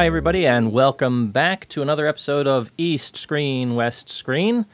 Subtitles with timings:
[0.00, 4.64] Hi, everybody, and welcome back to another episode of East Screen, West Screen.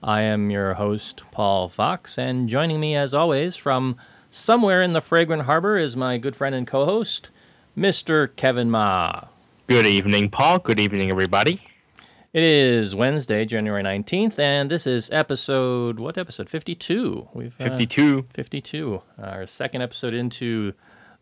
[0.00, 3.96] I am your host, Paul Fox, and joining me, as always, from
[4.30, 7.30] somewhere in the fragrant harbor is my good friend and co host,
[7.76, 8.28] Mr.
[8.36, 9.22] Kevin Ma.
[9.66, 10.60] Good evening, Paul.
[10.60, 11.62] Good evening, everybody.
[12.32, 16.48] It is Wednesday, January 19th, and this is episode, what episode?
[16.48, 17.26] 52.
[17.34, 18.26] We've, uh, 52.
[18.32, 20.74] 52, our second episode into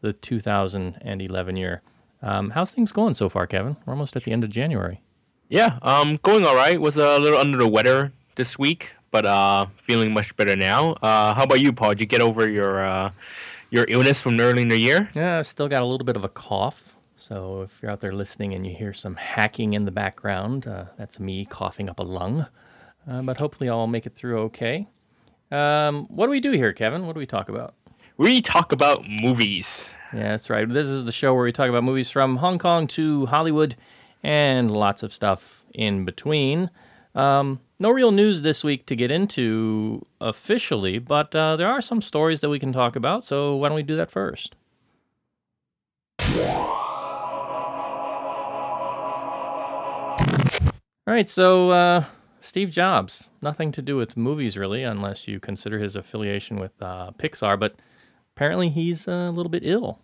[0.02, 1.80] the 2011 year.
[2.24, 3.76] Um, how's things going so far, Kevin?
[3.84, 5.02] We're almost at the end of January.
[5.50, 6.80] Yeah, um, going all right.
[6.80, 10.94] Was a little under the weather this week, but uh, feeling much better now.
[10.94, 11.90] Uh, how about you, Paul?
[11.90, 13.10] Did you get over your uh,
[13.70, 15.10] your illness from early in the year?
[15.14, 16.96] Yeah, I've still got a little bit of a cough.
[17.16, 20.86] So if you're out there listening and you hear some hacking in the background, uh,
[20.96, 22.46] that's me coughing up a lung.
[23.06, 24.88] Uh, but hopefully I'll make it through okay.
[25.50, 27.06] Um, what do we do here, Kevin?
[27.06, 27.74] What do we talk about?
[28.16, 29.92] We talk about movies.
[30.12, 30.68] Yeah, that's right.
[30.68, 33.74] This is the show where we talk about movies from Hong Kong to Hollywood
[34.22, 36.70] and lots of stuff in between.
[37.16, 42.00] Um, no real news this week to get into officially, but uh, there are some
[42.00, 43.24] stories that we can talk about.
[43.24, 44.54] So why don't we do that first?
[51.06, 52.04] All right, so uh,
[52.38, 57.10] Steve Jobs, nothing to do with movies really, unless you consider his affiliation with uh,
[57.18, 57.74] Pixar, but
[58.36, 60.00] apparently he's a little bit ill.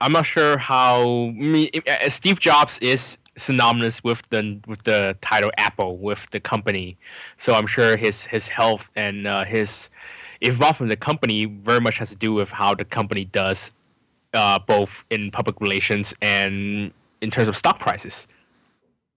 [0.00, 1.30] I'm not sure how.
[1.34, 6.96] Mean, uh, Steve Jobs is synonymous with the with the title Apple with the company,
[7.36, 9.90] so I'm sure his his health and uh, his
[10.40, 13.74] involvement in the company very much has to do with how the company does,
[14.32, 18.26] uh, both in public relations and in terms of stock prices.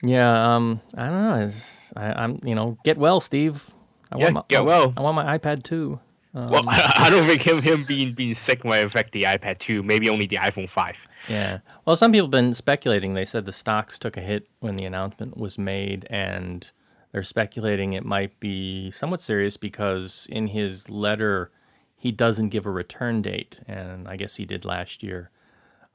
[0.04, 1.52] Yeah, um, I don't know.
[1.96, 3.72] I, am you know, get well, Steve.
[4.12, 4.94] I Yeah, my, get I- well.
[4.98, 6.00] I want my iPad too.
[6.34, 9.84] Um, Well, I don't think him him being being sick might affect the iPad 2.
[9.84, 11.08] Maybe only the iPhone 5.
[11.30, 11.60] Yeah.
[11.86, 13.14] Well, some people have been speculating.
[13.14, 16.70] They said the stocks took a hit when the announcement was made, and
[17.12, 21.52] they're speculating it might be somewhat serious because in his letter,
[21.96, 25.30] he doesn't give a return date, and I guess he did last year.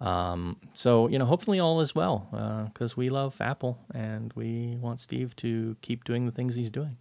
[0.01, 5.01] Um, so, you know, hopefully all is well because we love Apple and we want
[5.01, 6.97] Steve to keep doing the things he's doing.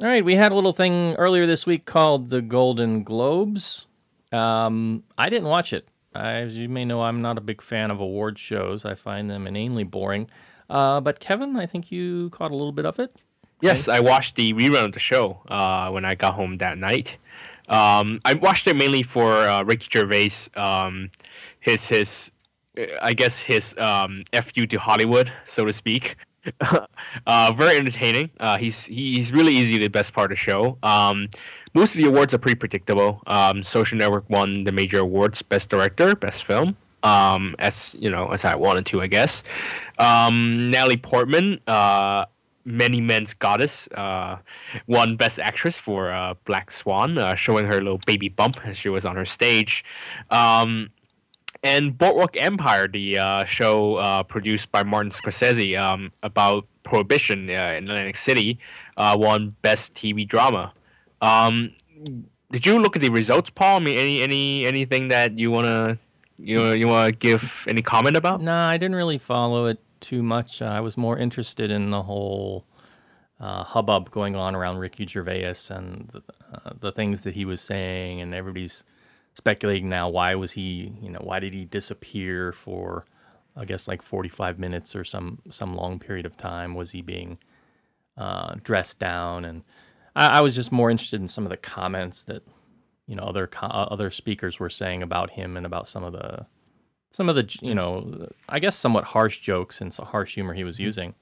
[0.00, 3.88] All right, we had a little thing earlier this week called the Golden Globes.
[4.30, 5.88] Um, I didn't watch it.
[6.14, 8.84] I, as you may know, I'm not a big fan of award shows.
[8.84, 10.30] I find them inanely boring.
[10.70, 13.20] Uh, but Kevin, I think you caught a little bit of it.
[13.60, 17.18] Yes, I watched the rerun of the show uh, when I got home that night.
[17.68, 21.10] Um, I watched it mainly for uh, Ricky Gervais, um,
[21.58, 22.30] his his,
[23.02, 26.16] I guess his um, fu to Hollywood, so to speak.
[27.26, 28.30] uh, very entertaining.
[28.40, 30.78] Uh, he's he's really easy the best part of the show.
[30.82, 31.28] Um,
[31.74, 33.22] most of the awards are pretty predictable.
[33.26, 36.76] Um, Social Network won the major awards: Best Director, Best Film.
[37.02, 39.44] Um, as you know, as I wanted to, I guess.
[39.98, 41.60] Um, Natalie Portman.
[41.66, 42.26] Uh,
[42.64, 44.36] Many Men's Goddess uh,
[44.86, 48.90] won Best Actress for uh, Black Swan, uh, showing her little baby bump as she
[48.90, 49.86] was on her stage.
[50.30, 50.90] Um,
[51.62, 57.74] and Boardwalk Empire, the uh, show uh, produced by Martin Scorsese um, about prohibition uh,
[57.76, 58.58] in Atlantic City,
[58.96, 60.72] uh, won Best TV Drama.
[61.20, 61.72] Um,
[62.50, 63.76] did you look at the results, Paul?
[63.76, 65.98] I mean, any any anything that you wanna
[66.38, 68.40] you know, you wanna give any comment about?
[68.40, 70.62] No, I didn't really follow it too much.
[70.62, 72.64] Uh, I was more interested in the whole
[73.40, 76.22] uh, hubbub going on around Ricky Gervais and the,
[76.52, 78.84] uh, the things that he was saying, and everybody's
[79.38, 83.06] speculating now why was he, you know, why did he disappear for,
[83.56, 86.74] I guess like forty five minutes or some some long period of time?
[86.74, 87.38] Was he being
[88.16, 89.44] uh, dressed down?
[89.44, 89.62] And
[90.16, 92.42] I, I was just more interested in some of the comments that
[93.06, 96.12] you know other co- uh, other speakers were saying about him and about some of
[96.12, 96.46] the
[97.12, 100.64] some of the you know I guess somewhat harsh jokes and so harsh humor he
[100.64, 101.14] was using.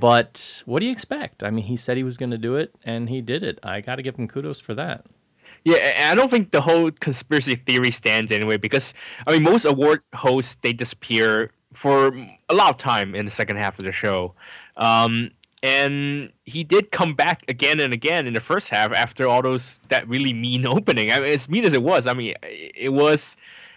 [0.00, 1.42] But what do you expect?
[1.42, 3.58] I mean, he said he was going to do it, and he did it.
[3.62, 5.04] I got to give him kudos for that.
[5.64, 8.92] Yeah, and I don't think the whole conspiracy theory stands anyway because
[9.26, 12.08] I mean most award hosts they disappear for
[12.48, 14.34] a lot of time in the second half of the show.
[14.76, 15.30] Um,
[15.62, 19.80] and he did come back again and again in the first half after all those
[19.88, 21.10] that really mean opening.
[21.10, 23.36] I mean, as mean as it was, I mean, it was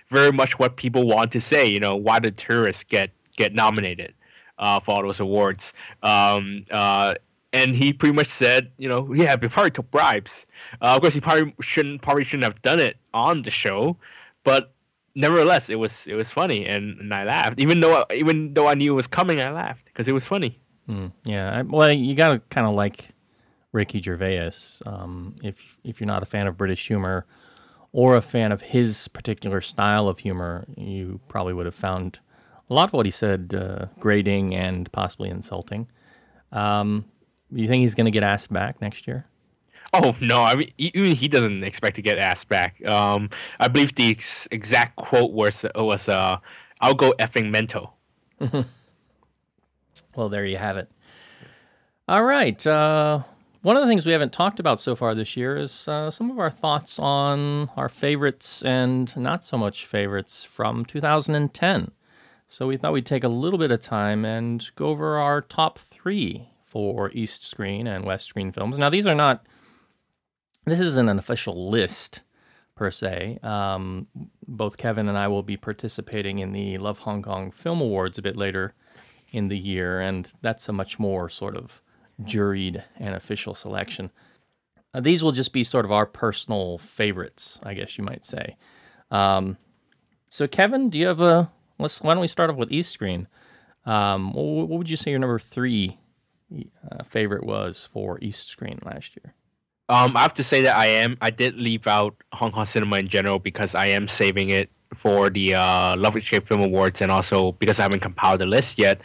[0.10, 1.66] very much what people want to say.
[1.66, 4.13] You know, why did tourists get get nominated
[4.60, 5.74] uh, for all those awards?
[6.04, 7.16] Um, uh,
[7.53, 10.45] and he pretty much said, you know, yeah, he probably took bribes.
[10.81, 13.97] Uh, of course, he probably shouldn't probably shouldn't have done it on the show,
[14.44, 14.73] but
[15.15, 17.59] nevertheless, it was it was funny, and, and I laughed.
[17.59, 20.59] Even though even though I knew it was coming, I laughed because it was funny.
[20.89, 23.09] Mm, yeah, I, well, you got to kind of like
[23.71, 24.51] Ricky Gervais.
[24.85, 27.25] Um, if if you're not a fan of British humor
[27.91, 32.19] or a fan of his particular style of humor, you probably would have found
[32.69, 35.88] a lot of what he said uh, grating and possibly insulting.
[36.51, 37.05] Um,
[37.51, 39.27] you think he's going to get asked back next year?
[39.94, 40.44] Oh no!
[40.44, 42.85] I mean, even he doesn't expect to get asked back.
[42.85, 43.29] Um,
[43.59, 46.38] I believe the ex- exact quote was was uh,
[46.81, 47.95] "I'll go effing mental."
[50.15, 50.91] well, there you have it.
[52.07, 52.65] All right.
[52.67, 53.23] Uh,
[53.61, 56.31] one of the things we haven't talked about so far this year is uh, some
[56.31, 61.91] of our thoughts on our favorites and not so much favorites from 2010.
[62.47, 65.79] So we thought we'd take a little bit of time and go over our top
[65.79, 68.78] three for East Screen and West Screen films.
[68.78, 69.46] Now, these are not,
[70.66, 72.22] this isn't an official list
[72.75, 73.40] per se.
[73.42, 74.08] Um,
[74.48, 78.22] both Kevin and I will be participating in the Love Hong Kong Film Awards a
[78.22, 78.74] bit later
[79.31, 81.81] in the year, and that's a much more sort of
[82.22, 84.12] juried and official selection.
[84.94, 88.56] Uh, these will just be sort of our personal favorites, I guess you might say.
[89.12, 89.58] Um,
[90.30, 91.52] so, Kevin, do you have a?
[91.80, 92.02] Let's.
[92.02, 93.28] Why don't we start off with East Screen?
[93.86, 95.98] Um, what, what would you say your number three
[96.51, 99.33] uh, favorite was for East Screen last year?
[99.89, 101.17] Um, I have to say that I am.
[101.21, 105.29] I did leave out Hong Kong cinema in general because I am saving it for
[105.29, 109.01] the uh, Love Escape Film Awards and also because I haven't compiled the list yet.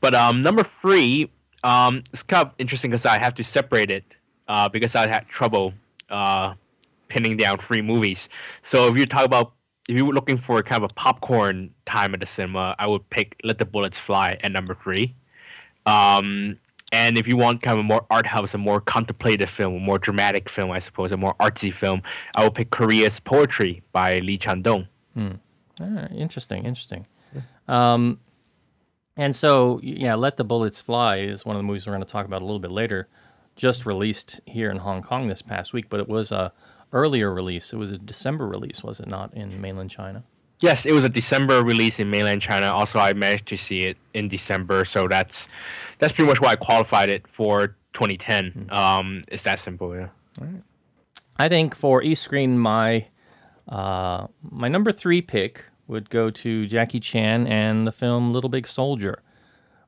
[0.00, 1.30] But um, number three,
[1.64, 4.16] um, it's kind of interesting because I have to separate it
[4.48, 5.74] uh, because I had trouble
[6.10, 6.54] uh,
[7.08, 8.28] pinning down three movies.
[8.62, 9.52] So if you talk about
[9.88, 13.08] if you were looking for kind of a popcorn time at the cinema, I would
[13.10, 15.16] pick Let the Bullets Fly at number three.
[15.86, 16.58] Um,
[16.92, 19.80] and if you want kind of a more art house, a more contemplative film, a
[19.80, 22.02] more dramatic film, I suppose, a more artsy film,
[22.36, 24.88] I will pick Korea's Poetry by Lee Chang-dong.
[25.14, 25.32] Hmm.
[25.80, 27.06] Ah, interesting, interesting.
[27.68, 28.18] Um,
[29.16, 32.10] and so, yeah, Let the Bullets Fly is one of the movies we're going to
[32.10, 33.08] talk about a little bit later.
[33.54, 36.52] Just released here in Hong Kong this past week, but it was a
[36.92, 37.72] earlier release.
[37.72, 40.24] It was a December release, was it not, in mainland China?
[40.60, 42.66] Yes, it was a December release in mainland China.
[42.66, 45.48] Also, I managed to see it in December, so that's
[45.98, 48.44] that's pretty much why I qualified it for 2010.
[48.44, 48.74] Mm-hmm.
[48.74, 50.08] Um, it's that simple, yeah.
[51.38, 53.06] I think for East Screen, my
[53.68, 58.66] uh, my number three pick would go to Jackie Chan and the film Little Big
[58.66, 59.22] Soldier,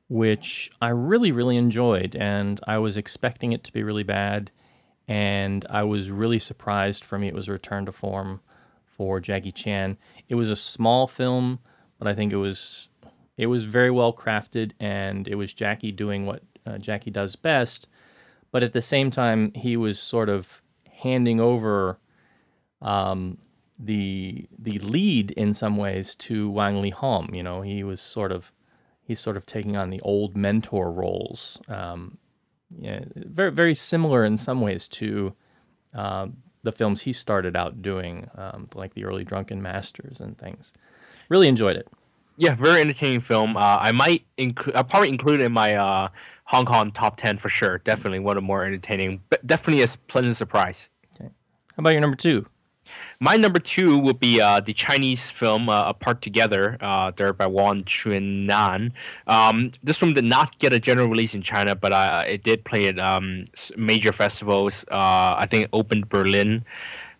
[0.09, 4.49] which I really really enjoyed, and I was expecting it to be really bad,
[5.07, 7.05] and I was really surprised.
[7.05, 8.41] For me, it was a return to form
[9.03, 9.97] for Jackie Chan.
[10.29, 11.59] It was a small film,
[11.99, 12.87] but I think it was
[13.35, 17.89] it was very well crafted, and it was Jackie doing what uh, Jackie does best.
[18.49, 21.99] But at the same time, he was sort of handing over
[22.81, 23.39] um,
[23.77, 27.35] the the lead in some ways to Wang Leehom.
[27.35, 28.53] You know, he was sort of
[29.03, 31.59] he's sort of taking on the old mentor roles.
[31.67, 32.19] Um,
[32.79, 35.33] yeah, very very similar in some ways to
[35.93, 36.27] uh,
[36.63, 40.73] the films he started out doing, um, like the early Drunken Masters and things.
[41.29, 41.87] Really enjoyed it.
[42.35, 43.55] Yeah, very entertaining film.
[43.55, 46.07] Uh, I might include, I'll probably include it in my uh,
[46.45, 47.77] Hong Kong top ten for sure.
[47.77, 50.89] Definitely one of the more entertaining, but definitely a pleasant surprise.
[51.15, 51.29] Okay.
[51.75, 52.47] How about your number two?
[53.19, 57.47] My number two would be uh, the Chinese film uh, Apart Together, uh, directed by
[57.47, 58.91] Wang Quan'an.
[59.27, 62.65] Um, this film did not get a general release in China, but uh, it did
[62.65, 63.45] play at um,
[63.77, 64.85] major festivals.
[64.91, 66.65] Uh, I think it opened Berlin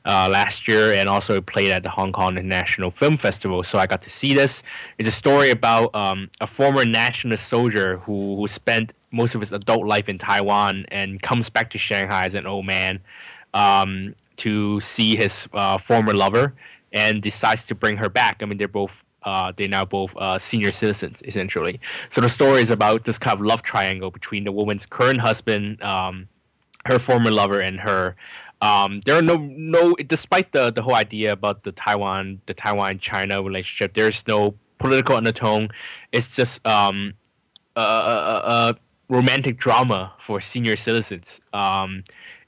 [0.05, 3.63] uh, last year and also it played at the Hong Kong International Film Festival.
[3.63, 4.63] So I got to see this.
[4.98, 9.53] It's a story about um, a former nationalist soldier who, who spent most of his
[9.53, 13.00] adult life in Taiwan and comes back to Shanghai as an old man
[13.53, 16.53] um, to see his uh, former lover
[16.91, 18.41] and decides to bring her back.
[18.41, 21.79] I mean, they're both uh, they're now both uh, senior citizens essentially.
[22.10, 25.81] So the story is about this kind of love triangle between the woman's current husband,
[25.81, 26.27] um,
[26.86, 28.15] her former lover, and her.
[28.62, 33.00] Um, there are no no despite the the whole idea about the Taiwan the Taiwan
[33.00, 33.93] China relationship.
[33.93, 35.69] There's no political undertone.
[36.12, 37.13] It's just um,
[37.75, 38.75] a, a, a
[39.10, 41.39] romantic drama for senior citizens.
[41.53, 42.03] Um,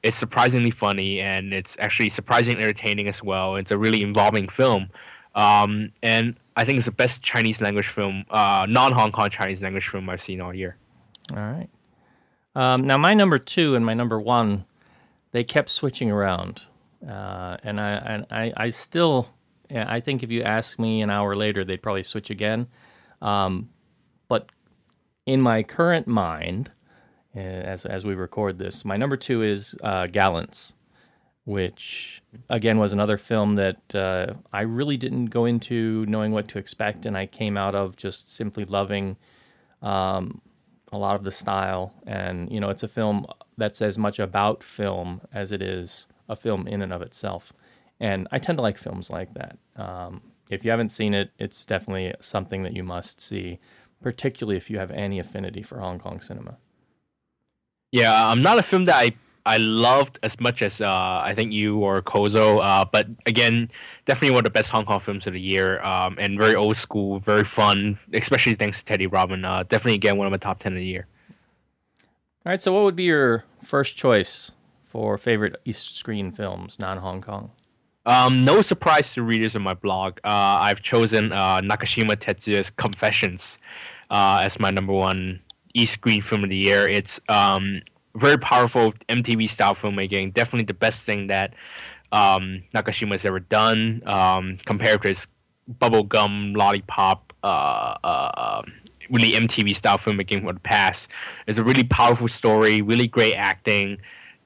[0.05, 3.55] it's surprisingly funny and it's actually surprisingly entertaining as well.
[3.55, 4.91] It's a really involving film.
[5.33, 9.63] Um, and I think it's the best Chinese language film, uh, non Hong Kong Chinese
[9.63, 10.77] language film I've seen all year.
[11.31, 11.69] All right.
[12.53, 14.65] Um, now, my number two and my number one,
[15.31, 16.61] they kept switching around,
[17.05, 19.27] uh, and I and I, I still,
[19.75, 22.67] I think if you ask me an hour later, they'd probably switch again.
[23.21, 23.69] Um,
[24.29, 24.49] but
[25.25, 26.71] in my current mind,
[27.35, 30.73] as as we record this, my number two is uh, Gallants,
[31.43, 36.59] which again was another film that uh, I really didn't go into knowing what to
[36.59, 39.17] expect, and I came out of just simply loving
[39.81, 40.41] um,
[40.91, 41.93] a lot of the style.
[42.07, 43.25] And you know, it's a film
[43.57, 47.53] that's as much about film as it is a film in and of itself.
[47.99, 49.57] And I tend to like films like that.
[49.75, 53.59] Um, if you haven't seen it, it's definitely something that you must see,
[54.01, 56.57] particularly if you have any affinity for Hong Kong cinema.
[57.95, 59.13] Yeah, I'm not a film that I
[59.45, 62.61] I loved as much as uh, I think you or Kozo.
[62.61, 63.71] Uh, but again,
[64.03, 65.81] definitely one of the best Hong Kong films of the year.
[65.81, 69.45] Um, and very old school, very fun, especially thanks to Teddy Robin.
[69.45, 71.07] Uh, definitely again one of my top ten of the year.
[72.45, 74.51] All right, so what would be your first choice
[74.83, 77.51] for favorite East Screen films, non Hong Kong?
[78.05, 80.17] Um, no surprise to readers of my blog.
[80.25, 83.57] Uh, I've chosen uh, Nakashima Tetsuya's Confessions
[84.09, 85.39] uh, as my number one
[85.75, 86.87] East Screen film of the year.
[86.87, 87.81] It's um,
[88.15, 90.33] very powerful MTV style filmmaking.
[90.33, 91.53] Definitely the best thing that
[92.11, 95.27] um, Nakashima has ever done um, compared to his
[95.69, 97.33] bubblegum lollipop.
[97.43, 98.73] Uh, uh, um,
[99.09, 101.11] really MTV style filmmaking from the past.
[101.45, 103.99] It's a really powerful story, really great acting,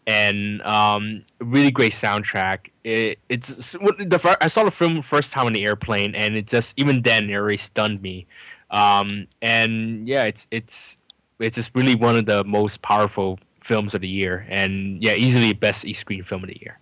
[0.06, 2.70] and um, really great soundtrack.
[2.84, 6.78] It, it's the I saw the film first time on the airplane, and it just
[6.78, 8.28] even then it already stunned me.
[8.72, 10.98] Um, and yeah, it's it's
[11.40, 15.54] it's just really one of the most powerful films of the year, and yeah, easily
[15.54, 16.80] best e screen film of the year.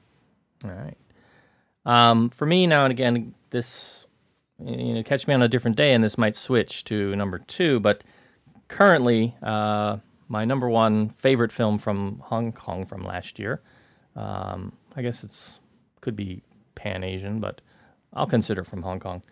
[0.64, 0.98] All right.
[1.86, 4.08] Um, for me now and again, this
[4.64, 7.80] you know catch me on a different day, and this might switch to number two.
[7.80, 8.04] But
[8.68, 9.98] currently, uh,
[10.28, 13.62] my number one favorite film from Hong Kong from last year.
[14.16, 15.60] Um, I guess it's
[16.02, 16.42] could be
[16.76, 17.62] Pan Asian, but
[18.14, 19.24] I'll consider from Hong Kong.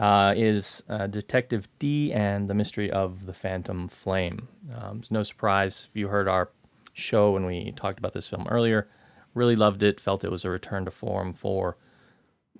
[0.00, 4.48] Uh, is uh, Detective Dee and the Mystery of the Phantom Flame.
[4.74, 6.48] Um, it's no surprise if you heard our
[6.94, 8.88] show when we talked about this film earlier.
[9.34, 10.00] Really loved it.
[10.00, 11.76] Felt it was a return to form for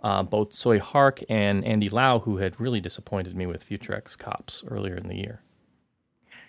[0.02, 4.16] uh, both Tsui Hark and Andy Lau, who had really disappointed me with Future X
[4.16, 5.40] Cops earlier in the year.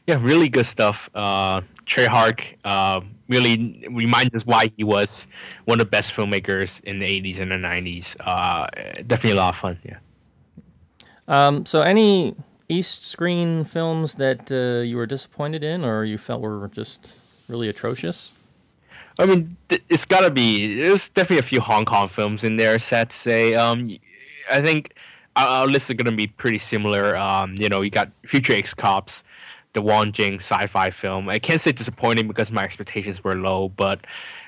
[0.08, 1.10] Yeah, really good stuff.
[1.16, 5.30] Uh, Tsui Hark uh, really reminds us why he was
[5.64, 8.18] one of the best filmmakers in the 80s and the 90s.
[8.20, 8.68] Uh,
[9.08, 10.00] definitely a lot of fun, yeah.
[11.28, 12.36] Um, so, any
[12.68, 17.70] East Screen films that uh, you were disappointed in or you felt were just really
[17.70, 18.34] atrocious?
[19.20, 20.82] I mean, it's got to be.
[20.82, 22.80] There's definitely a few Hong Kong films in there.
[22.80, 23.56] Sad to say.
[23.56, 23.90] Um,
[24.51, 24.94] I think
[25.36, 27.16] our, list is gonna be pretty similar.
[27.16, 29.24] Um, you know, you got Future X Cops,
[29.74, 31.30] the Wong Jing sci-fi film.
[31.30, 34.06] I can't say disappointing because my expectations were low, but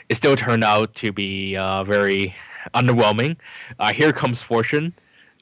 [0.09, 2.35] it still turned out to be uh, very
[2.73, 3.37] underwhelming.
[3.79, 4.93] Uh, Here Comes Fortune.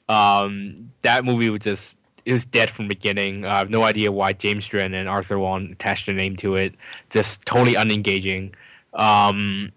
[0.08, 3.44] Um, that movie was just it was dead from the beginning.
[3.44, 6.74] I have no idea why James Dren and Arthur Wong attached their name to it.
[7.10, 8.54] Just totally unengaging.
[8.94, 9.72] Um,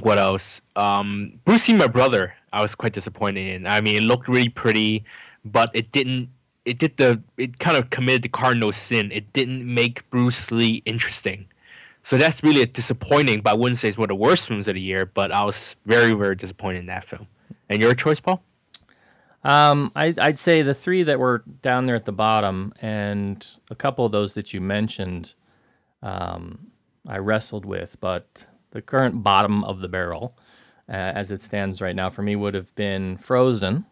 [0.00, 0.62] what else?
[0.74, 3.66] Um, Bruce Lee, my brother, I was quite disappointed in.
[3.66, 5.04] I mean, it looked really pretty,
[5.44, 6.30] but it didn't.
[6.64, 7.22] It did the.
[7.36, 9.10] It kind of committed the cardinal sin.
[9.12, 11.46] It didn't make Bruce Lee interesting.
[12.02, 13.42] So that's really disappointing.
[13.42, 15.06] But I wouldn't say it's one of the worst films of the year.
[15.06, 17.26] But I was very, very disappointed in that film.
[17.68, 18.42] And your choice, Paul?
[19.44, 23.74] Um, I, I'd say the three that were down there at the bottom, and a
[23.74, 25.34] couple of those that you mentioned,
[26.02, 26.70] um,
[27.06, 30.36] I wrestled with, but the current bottom of the barrel,
[30.88, 33.84] uh, as it stands right now, for me would have been Frozen,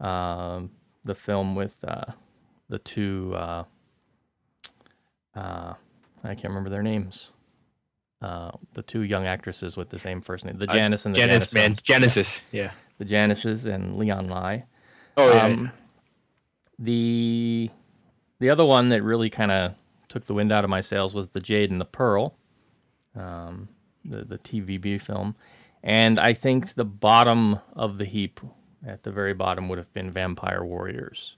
[0.00, 0.70] um,
[1.04, 2.12] the film with uh,
[2.68, 3.64] the two, uh,
[5.34, 5.74] uh
[6.22, 7.32] I can't remember their names.
[8.22, 11.50] Uh, the two young actresses with the same first name, the Janice and the Janice,
[11.50, 11.76] Janice man.
[11.82, 12.70] Genesis, yeah.
[12.98, 14.64] The Janices and Leon Lai.
[15.16, 15.44] Oh yeah.
[15.44, 15.72] Um,
[16.78, 17.70] the
[18.40, 19.74] the other one that really kind of
[20.08, 22.36] took the wind out of my sails was the Jade and the Pearl,
[23.16, 23.68] um,
[24.04, 25.36] the the TVB film,
[25.82, 28.40] and I think the bottom of the heap,
[28.86, 31.36] at the very bottom, would have been Vampire Warriors,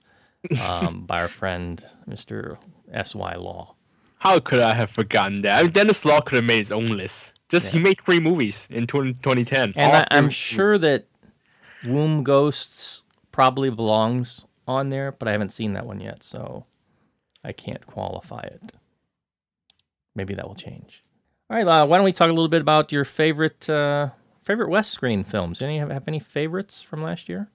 [0.62, 2.56] um, by our friend Mr.
[2.92, 3.14] S.
[3.14, 3.34] Y.
[3.34, 3.74] Law.
[4.18, 5.58] How could I have forgotten that?
[5.58, 7.32] I mean, Dennis Law could have made his own list.
[7.48, 9.74] Just he made three movies in 20, 2010.
[9.76, 11.06] And I, I'm sure that
[11.86, 13.02] Womb Ghosts
[13.32, 16.66] probably belongs on there, but I haven't seen that one yet, so
[17.44, 18.72] I can't qualify it.
[20.14, 21.04] Maybe that will change.
[21.50, 24.08] All right, uh, why don't we talk a little bit about your favorite uh,
[24.42, 25.62] favorite West Screen films?
[25.62, 27.48] Any have, have any favorites from last year?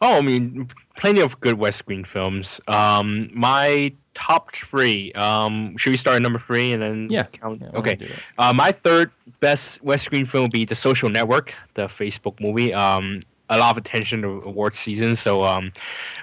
[0.00, 2.60] Oh, I mean, plenty of good West Screen films.
[2.66, 5.12] Um, my top three.
[5.12, 7.24] Um, should we start at number three and then Yeah.
[7.24, 7.60] count?
[7.62, 7.90] Yeah, okay.
[8.00, 8.22] we do that?
[8.36, 12.74] Uh, my third best West Screen film would be The Social Network, the Facebook movie.
[12.74, 15.72] Um, a lot of attention to awards season, so um,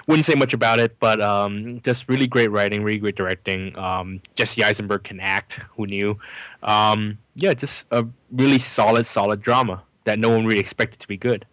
[0.06, 3.78] wouldn't say much about it, but um, just really great writing, really great directing.
[3.78, 5.60] Um, Jesse Eisenberg can act.
[5.76, 6.18] Who knew?
[6.62, 11.18] Um, yeah, just a really solid, solid drama that no one really expected to be
[11.18, 11.46] good.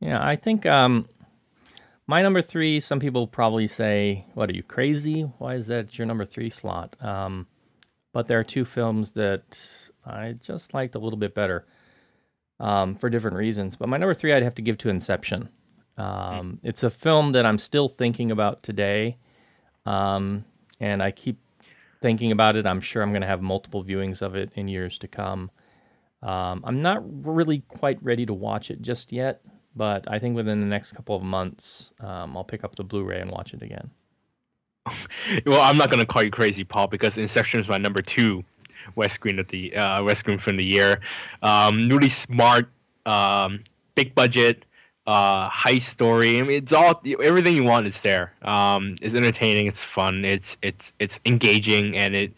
[0.00, 1.08] Yeah, I think um,
[2.06, 2.78] my number three.
[2.78, 5.22] Some people probably say, "What are you crazy?
[5.38, 7.48] Why is that your number three slot?" Um,
[8.12, 9.60] but there are two films that
[10.06, 11.66] I just liked a little bit better
[12.62, 13.76] um, for different reasons.
[13.76, 15.50] But my number three, I'd have to give to Inception.
[15.98, 19.18] Um, it's a film that I'm still thinking about today,
[19.84, 20.44] um,
[20.80, 21.38] and I keep
[22.00, 22.64] thinking about it.
[22.64, 25.50] I'm sure I'm going to have multiple viewings of it in years to come.
[26.22, 29.42] Um, I'm not really quite ready to watch it just yet,
[29.74, 33.20] but I think within the next couple of months, um, I'll pick up the Blu-ray
[33.20, 33.90] and watch it again.
[35.46, 38.44] Well, I'm not gonna call you crazy, Paul, because Inception is my number two
[38.94, 41.00] West Screen of the uh, West Screen from the year.
[41.42, 42.68] Um, really smart,
[43.06, 44.64] um, big budget,
[45.06, 46.38] uh, high story.
[46.38, 48.34] I mean, it's all everything you want is there.
[48.42, 49.66] Um, it's entertaining.
[49.66, 50.24] It's fun.
[50.24, 52.32] It's it's it's engaging, and it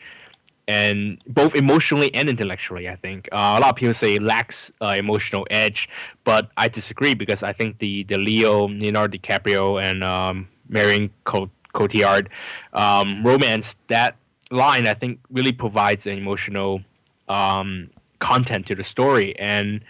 [0.67, 2.89] and both emotionally and intellectually.
[2.89, 5.89] I think uh, a lot of people say it lacks uh, emotional edge,
[6.25, 12.29] but I disagree because I think the the Leo, Leonardo DiCaprio, and um, Marion Cotillard
[12.73, 14.17] um, romance that
[14.51, 16.83] line I think really provides an emotional
[17.29, 19.85] um, content to the story, and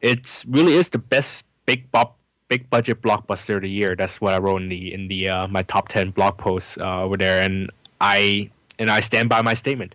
[0.00, 2.18] it's really is the best big bop
[2.48, 3.96] big budget blockbuster of the year.
[3.96, 7.02] That's what I wrote in the in the uh, my top ten blog posts uh,
[7.02, 9.94] over there, and I and I stand by my statement.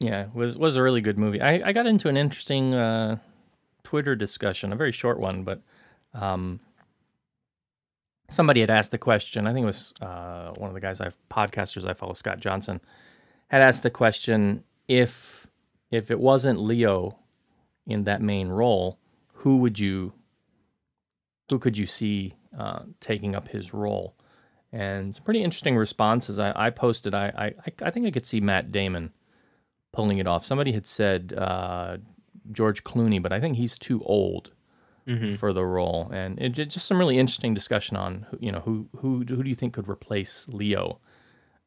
[0.00, 1.40] Yeah, was was a really good movie.
[1.40, 3.18] I, I got into an interesting uh,
[3.84, 5.60] Twitter discussion, a very short one, but
[6.12, 6.60] um,
[8.28, 9.46] somebody had asked the question.
[9.46, 12.80] I think it was uh, one of the guys I podcasters I follow, Scott Johnson,
[13.54, 15.46] had asked the question if
[15.90, 17.18] if it wasn't Leo
[17.86, 18.98] in that main role,
[19.32, 20.12] who would you
[21.50, 24.16] who could you see uh, taking up his role?
[24.72, 26.38] And some pretty interesting responses.
[26.38, 27.14] I, I posted.
[27.14, 29.12] I, I I think I could see Matt Damon
[29.92, 30.44] pulling it off.
[30.44, 31.98] Somebody had said uh,
[32.50, 34.50] George Clooney, but I think he's too old
[35.36, 36.10] for the role.
[36.12, 39.48] And it just some really interesting discussion on who- you know who who who do
[39.48, 40.98] you think could replace Leo,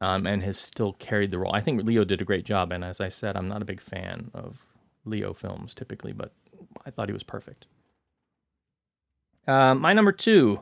[0.02, 1.56] um, and has still carried the role.
[1.56, 2.72] I think Leo did a great job.
[2.72, 4.62] And as I said, I'm not a big fan of
[5.06, 6.32] Leo films typically, but
[6.86, 7.66] I thought he was perfect.
[9.48, 10.62] Uh, my number two,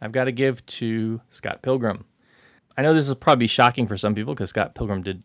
[0.00, 2.04] I've got to give to Scott Pilgrim.
[2.76, 5.22] I know this is probably shocking for some people because Scott Pilgrim did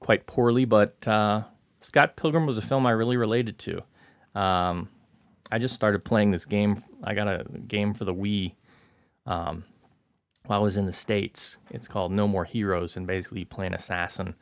[0.00, 1.42] quite poorly, but uh,
[1.80, 3.82] Scott Pilgrim was a film I really related to.
[4.40, 4.88] Um,
[5.50, 6.82] I just started playing this game.
[7.04, 8.54] I got a game for the Wii
[9.26, 9.64] um,
[10.46, 11.58] while I was in the States.
[11.70, 14.34] It's called No More Heroes, and basically you play an assassin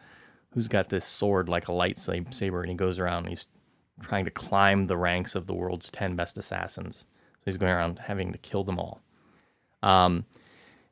[0.50, 3.46] who's got this sword like a lightsaber, and he goes around and he's
[4.00, 7.06] trying to climb the ranks of the world's 10 best assassins.
[7.38, 9.02] So he's going around having to kill them all.
[9.82, 10.24] Um,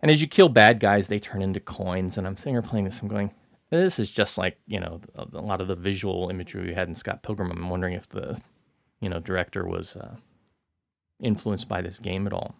[0.01, 2.19] and as you kill bad guys, they turn into coins.
[2.19, 3.33] And I'm sitting here playing this, I'm going,
[3.71, 6.95] this is just like, you know, a lot of the visual imagery we had in
[6.95, 7.51] Scott Pilgrim.
[7.51, 8.41] I'm wondering if the,
[9.01, 10.17] you know, director was uh,
[11.21, 12.55] influenced by this game at all.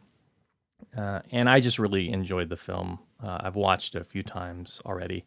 [0.97, 2.99] Uh, and I just really enjoyed the film.
[3.23, 5.25] Uh, I've watched it a few times already.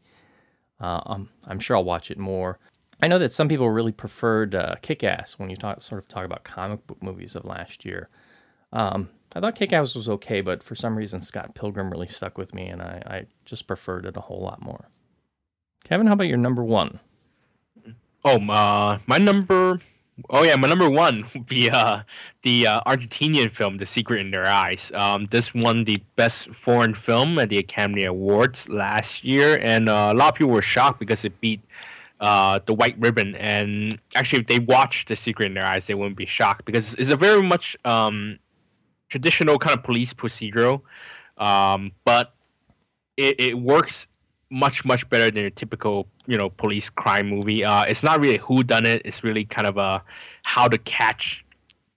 [0.79, 2.59] Uh, I'm, I'm sure I'll watch it more.
[3.01, 6.25] I know that some people really preferred uh, Kick-Ass when you talk, sort of talk
[6.25, 8.09] about comic book movies of last year.
[8.71, 12.53] Um, I thought Kick-Ass was okay, but for some reason Scott Pilgrim really stuck with
[12.53, 14.89] me, and I, I just preferred it a whole lot more.
[15.83, 16.99] Kevin, how about your number one?
[18.23, 19.79] Oh, uh, my number.
[20.29, 22.03] Oh yeah, my number one would be uh,
[22.43, 26.93] the uh, Argentinian film "The Secret in Their Eyes." Um, this won the best foreign
[26.93, 30.99] film at the Academy Awards last year, and uh, a lot of people were shocked
[30.99, 31.61] because it beat
[32.21, 33.35] uh, the White Ribbon.
[33.35, 36.95] And actually, if they watched "The Secret in Their Eyes," they wouldn't be shocked because
[36.95, 38.39] it's a very much um,
[39.09, 40.81] traditional kind of police procedural,
[41.37, 42.33] um, but
[43.17, 44.07] it, it works
[44.55, 47.63] much much better than a typical you know police crime movie.
[47.63, 49.01] Uh, it's not really who done it.
[49.03, 50.01] It's really kind of a
[50.43, 51.45] how to catch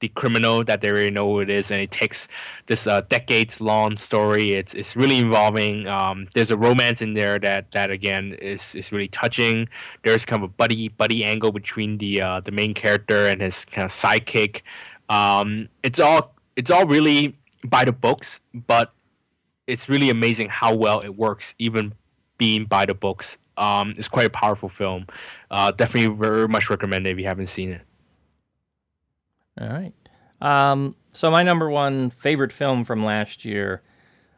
[0.01, 2.29] the criminal that they already know who it is, and it takes
[2.67, 4.53] this uh, decades long story.
[4.53, 5.87] It's it's really involving.
[5.87, 9.69] Um, there's a romance in there that that again is is really touching.
[10.03, 13.65] There's kind of a buddy buddy angle between the uh, the main character and his
[13.65, 14.63] kind of sidekick.
[15.09, 18.93] Um, it's all it's all really by the books, but
[19.69, 21.93] it's really amazing how well it works, even
[22.39, 23.39] being by the books.
[23.57, 25.07] Um, it's quite a powerful film.
[25.51, 27.83] Uh, definitely very much recommend it if you haven't seen it.
[29.61, 29.93] All right.
[30.41, 33.83] Um, so my number one favorite film from last year,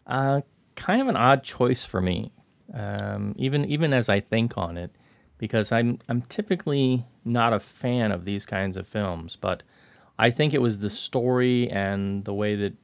[0.07, 0.41] uh,
[0.77, 2.33] kind of an odd choice for me.
[2.75, 4.91] um, even even as I think on it,
[5.39, 9.63] because I'm I'm typically not a fan of these kinds of films, but
[10.19, 12.75] I think it was the story and the way that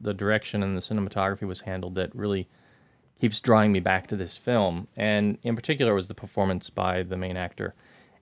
[0.00, 2.48] the direction and the cinematography was handled that really
[3.20, 4.88] keeps drawing me back to this film.
[4.96, 7.74] And in particular, was the performance by the main actor,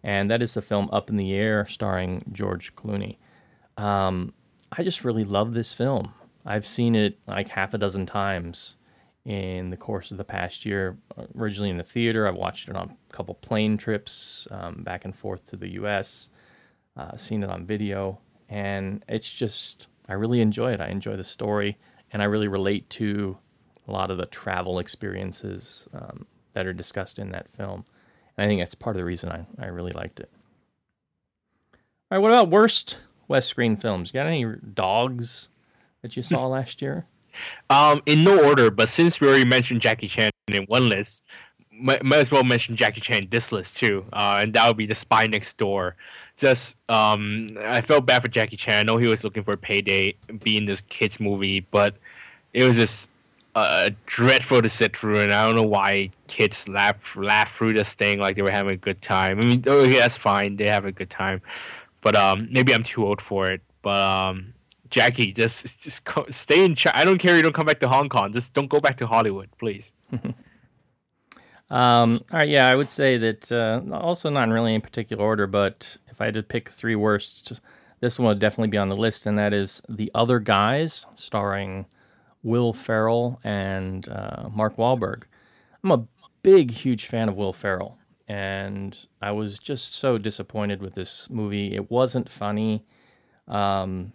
[0.02, 3.16] and that is the film Up in the Air, starring George Clooney.
[3.76, 4.32] Um,
[4.72, 6.14] I just really love this film.
[6.44, 8.76] I've seen it like half a dozen times
[9.24, 10.96] in the course of the past year.
[11.36, 15.14] Originally in the theater, I watched it on a couple plane trips um, back and
[15.14, 16.30] forth to the U.S.
[16.96, 20.80] Uh, seen it on video, and it's just I really enjoy it.
[20.80, 21.76] I enjoy the story,
[22.12, 23.36] and I really relate to
[23.88, 27.84] a lot of the travel experiences um, that are discussed in that film.
[28.36, 30.30] And I think that's part of the reason I, I really liked it.
[32.10, 34.10] All right, what about worst West Screen films?
[34.10, 34.44] You got any
[34.74, 35.48] dogs
[36.02, 37.06] that you saw last year?
[37.68, 41.24] Um, in no order, but since we already mentioned Jackie Chan in one list,
[41.70, 44.76] might, might as well mention Jackie Chan in this list too, uh, and that would
[44.76, 45.96] be The Spy Next Door.
[46.36, 48.78] Just, um, I felt bad for Jackie Chan.
[48.78, 51.96] I know he was looking for a payday, being this kid's movie, but
[52.54, 53.10] it was just
[53.56, 57.94] uh, dreadful to sit through, and I don't know why kids laugh laugh through this
[57.94, 59.40] thing like they were having a good time.
[59.40, 61.40] I mean, okay, that's fine, they have a good time,
[62.02, 63.62] but um, maybe I'm too old for it.
[63.80, 64.52] But um,
[64.90, 66.74] Jackie, just just co- stay in.
[66.74, 66.98] China.
[66.98, 67.34] I don't care.
[67.34, 68.30] You don't come back to Hong Kong.
[68.30, 69.90] Just don't go back to Hollywood, please.
[71.70, 75.46] um, all right, yeah, I would say that uh, also not really in particular order,
[75.46, 77.58] but if I had to pick three worst,
[78.00, 81.86] this one would definitely be on the list, and that is The Other Guys, starring
[82.46, 85.24] Will Ferrell and uh, Mark Wahlberg.
[85.82, 86.06] I'm a
[86.44, 91.74] big, huge fan of Will Ferrell, and I was just so disappointed with this movie.
[91.74, 92.86] It wasn't funny.
[93.48, 94.12] Um,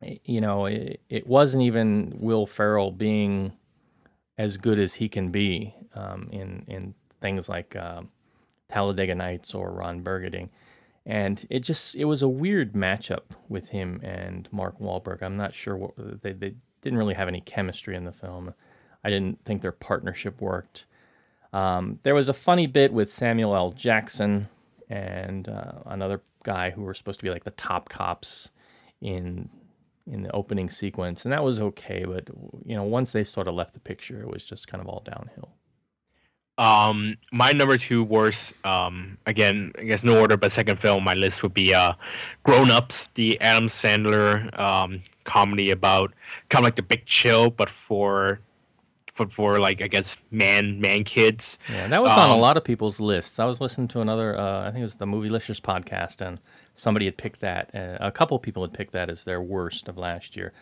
[0.00, 3.52] you know, it, it wasn't even Will Ferrell being
[4.38, 8.02] as good as he can be um, in in things like uh,
[8.70, 10.50] Talladega Nights or Ron Burgundy.
[11.04, 15.20] And it just it was a weird matchup with him and Mark Wahlberg.
[15.20, 18.54] I'm not sure what they they didn't really have any chemistry in the film.
[19.04, 20.86] I didn't think their partnership worked.
[21.52, 23.72] Um, there was a funny bit with Samuel L.
[23.72, 24.48] Jackson
[24.88, 28.50] and uh, another guy who were supposed to be like the top cops
[29.00, 29.48] in
[30.06, 32.04] in the opening sequence, and that was okay.
[32.04, 32.28] But
[32.64, 35.02] you know, once they sort of left the picture, it was just kind of all
[35.04, 35.50] downhill.
[36.60, 41.04] Um, my number two worst, um, again, I guess no order, but second film on
[41.04, 41.94] my list would be uh,
[42.42, 46.12] Grown Ups, the Adam Sandler um, comedy about
[46.50, 48.40] kind of like the Big Chill, but for
[49.10, 51.58] for for like I guess man man kids.
[51.72, 53.38] Yeah, that was on a lot of people's lists.
[53.38, 56.38] I was listening to another, uh, I think it was the Movielicious podcast, and
[56.74, 57.74] somebody had picked that.
[57.74, 60.52] Uh, a couple people had picked that as their worst of last year.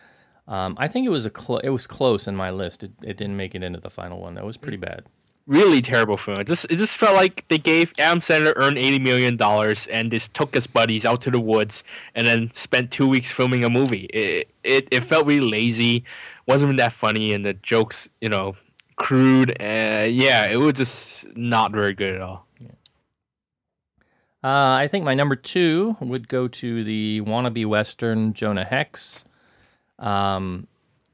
[0.47, 2.85] Um, I think it was a cl- it was close in my list.
[2.85, 4.35] It, it didn't make it into the final one.
[4.35, 5.03] That was pretty bad
[5.49, 6.39] really terrible film.
[6.39, 10.11] It just it just felt like they gave Adam Sandler earned eighty million dollars and
[10.11, 11.83] just took his buddies out to the woods
[12.15, 14.05] and then spent two weeks filming a movie.
[14.13, 16.05] It it, it felt really lazy,
[16.45, 18.55] wasn't that funny, and the jokes you know
[18.95, 19.51] crude.
[19.59, 22.45] Uh, yeah, it was just not very good at all.
[24.41, 29.25] Uh, I think my number two would go to the wannabe western Jonah Hex.
[29.97, 30.68] Um,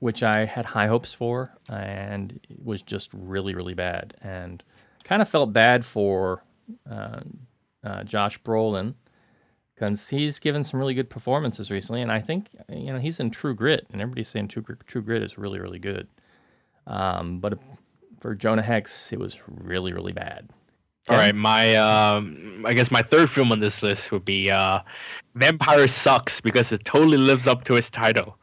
[0.05, 4.13] which I had high hopes for, and was just really, really bad.
[4.21, 4.61] And
[5.03, 6.43] kind of felt bad for
[6.87, 7.21] uh,
[7.83, 8.93] uh, Josh Brolin
[9.73, 13.31] because he's given some really good performances recently, and I think you know he's in
[13.31, 16.07] True Grit, and everybody's saying True, True Grit is really, really good.
[16.85, 17.57] Um, but
[18.19, 20.51] for Jonah Hex, it was really, really bad.
[21.07, 24.79] All right, my um, I guess my third film on this list would be uh,
[25.35, 28.39] Vampire Sucks because it totally lives up to its title.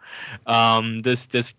[0.47, 1.55] Um, this this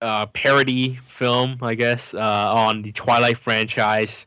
[0.00, 4.24] uh, parody film, I guess, uh, on the Twilight franchise.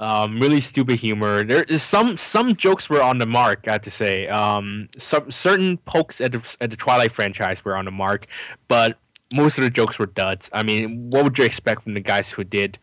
[0.00, 1.44] Um, really stupid humor.
[1.44, 3.68] There is some some jokes were on the mark.
[3.68, 7.76] I have to say, um, some certain pokes at the at the Twilight franchise were
[7.76, 8.26] on the mark,
[8.66, 8.98] but
[9.32, 10.48] most of the jokes were duds.
[10.52, 12.78] I mean, what would you expect from the guys who did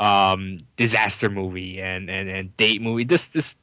[0.00, 3.04] um, disaster movie and, and, and date movie?
[3.04, 3.54] This this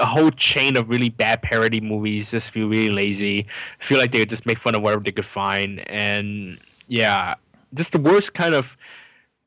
[0.00, 3.46] a whole chain of really bad parody movies just feel really lazy.
[3.80, 7.34] feel like they just make fun of whatever they could find, and yeah,
[7.74, 8.76] just the worst kind of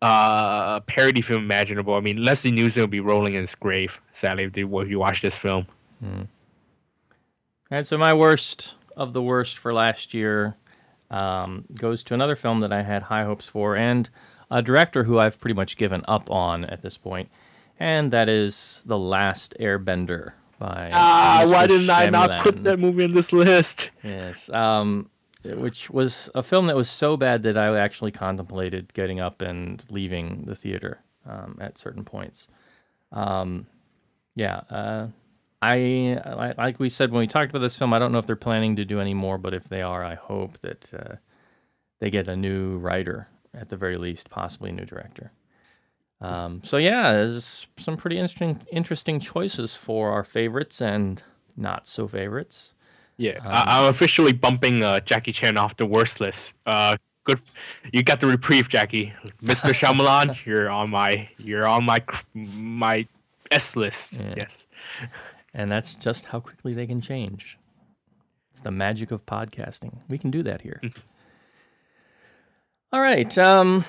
[0.03, 1.95] uh, parody film imaginable.
[1.95, 4.67] I mean, Leslie Nielsen will be rolling in his grave, sadly, if, you
[4.99, 5.65] watch this film.
[5.99, 6.23] Hmm.
[7.71, 10.55] And so my worst of the worst for last year
[11.09, 14.09] um, goes to another film that I had high hopes for, and
[14.53, 17.29] a director who I've pretty much given up on at this point
[17.79, 20.91] and that is The Last Airbender by.
[20.93, 21.51] Ah, Mr.
[21.51, 23.91] why didn't I not put that movie in this list?
[24.03, 25.09] Yes, um,
[25.43, 29.83] which was a film that was so bad that I actually contemplated getting up and
[29.89, 31.01] leaving the theater.
[31.25, 32.47] um, at certain points.
[33.11, 33.65] Um,
[34.35, 35.07] yeah, uh,
[35.61, 37.93] I, I like we said when we talked about this film.
[37.93, 40.15] I don't know if they're planning to do any more, but if they are, I
[40.15, 41.15] hope that uh,
[41.99, 45.31] they get a new writer at the very least, possibly a new director.
[46.21, 51.21] Um, so yeah, there's some pretty interesting interesting choices for our favorites and
[51.57, 52.73] not so favorites.
[53.17, 56.55] Yeah, I, I'm officially bumping uh, Jackie Chan off the worst list.
[56.65, 57.53] Uh, good, f-
[57.91, 59.13] you got the reprieve, Jackie.
[59.43, 59.71] Mr.
[59.71, 61.99] Shyamalan, you're on my you're on my
[62.33, 63.05] my
[63.51, 64.19] S list.
[64.19, 64.33] Yeah.
[64.37, 64.67] Yes.
[65.53, 67.57] And that's just how quickly they can change.
[68.51, 70.01] It's the magic of podcasting.
[70.07, 70.81] We can do that here.
[72.93, 73.35] All right.
[73.39, 73.85] Um,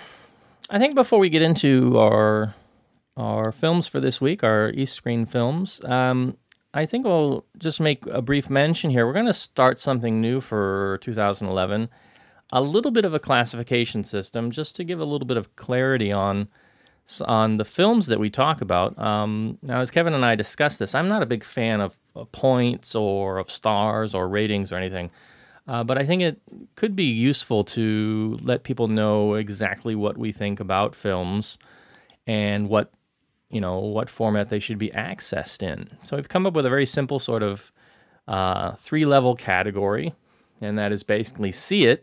[0.70, 2.54] I think before we get into our
[3.18, 6.38] our films for this week, our East Screen films, um,
[6.72, 9.06] I think we'll just make a brief mention here.
[9.06, 11.90] We're going to start something new for 2011,
[12.50, 16.10] a little bit of a classification system, just to give a little bit of clarity
[16.10, 16.48] on
[17.26, 18.98] on the films that we talk about.
[18.98, 22.32] Um, now, as Kevin and I discussed this, I'm not a big fan of, of
[22.32, 25.10] points or of stars or ratings or anything.
[25.66, 26.40] Uh, but I think it
[26.74, 31.58] could be useful to let people know exactly what we think about films
[32.26, 32.92] and what
[33.50, 35.88] you know what format they should be accessed in.
[36.02, 37.72] So we've come up with a very simple sort of
[38.28, 40.14] uh, three level category,
[40.60, 42.02] and that is basically see it,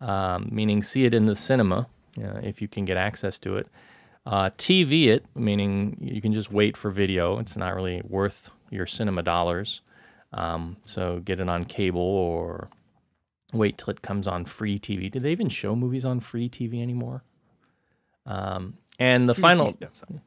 [0.00, 1.86] um, meaning see it in the cinema
[2.18, 3.68] uh, if you can get access to it.
[4.26, 7.38] Uh, TV it, meaning you can just wait for video.
[7.38, 9.82] It's not really worth your cinema dollars.
[10.34, 12.68] Um, so get it on cable or
[13.52, 15.10] wait till it comes on free TV.
[15.10, 17.22] Do they even show movies on free TV anymore?
[18.26, 19.70] Um, and the TVB final,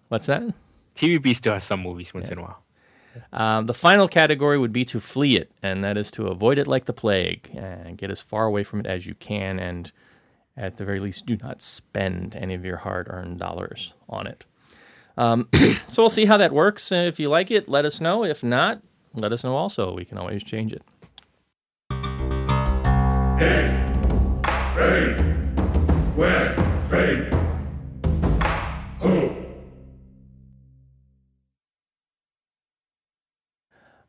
[0.08, 0.44] what's that?
[0.96, 2.64] TVB still has some movies once in a while.
[3.34, 6.68] Um, the final category would be to flee it, and that is to avoid it
[6.68, 9.92] like the plague and get as far away from it as you can, and
[10.56, 14.46] at the very least, do not spend any of your hard earned dollars on it.
[15.18, 15.50] Um,
[15.88, 16.92] so we'll see how that works.
[16.92, 18.24] If you like it, let us know.
[18.24, 18.82] If not,
[19.22, 19.94] let us know also.
[19.94, 20.84] We can always change it.
[23.40, 23.78] East,
[24.74, 25.56] train,
[26.16, 27.30] west, train.
[29.00, 29.36] Ho!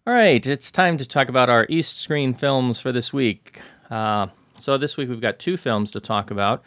[0.06, 3.60] All right, it's time to talk about our East Screen films for this week.
[3.90, 6.62] Uh, so, this week we've got two films to talk about.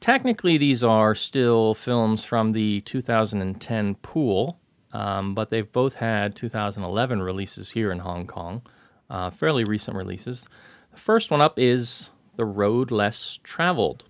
[0.00, 4.58] Technically, these are still films from the 2010 pool,
[4.96, 8.62] um, but they've both had 2011 releases here in Hong Kong,
[9.10, 10.48] uh, fairly recent releases.
[10.92, 14.04] The first one up is The Road Less Traveled.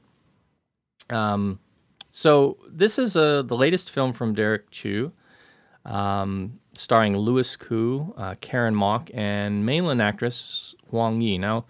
[1.11, 1.59] Um,
[2.13, 5.13] so, this is uh, the latest film from Derek Chiu
[5.85, 11.39] um, starring Louis Koo, uh, Karen Mok, and mainland actress Huang Yi.
[11.39, 11.65] Now,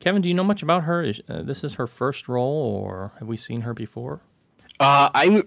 [0.00, 1.02] Kevin, do you know much about her?
[1.02, 4.20] Is, uh, this is her first role, or have we seen her before?
[4.80, 5.42] Uh, I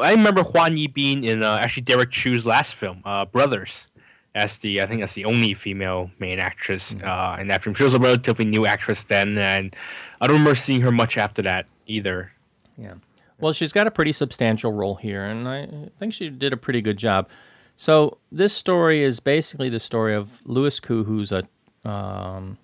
[0.00, 3.86] I remember Huang Yi being in uh, actually Derek Chiu's last film, uh, Brothers,
[4.34, 7.74] as the I think that's the only female main actress uh, in that film.
[7.74, 9.74] She was a relatively new actress then, and
[10.20, 12.32] I don't remember seeing her much after that either.
[12.76, 12.94] Yeah.
[13.38, 16.80] Well, she's got a pretty substantial role here, and I think she did a pretty
[16.80, 17.28] good job.
[17.76, 21.46] So this story is basically the story of Louis Koo, who's a
[21.84, 22.56] um,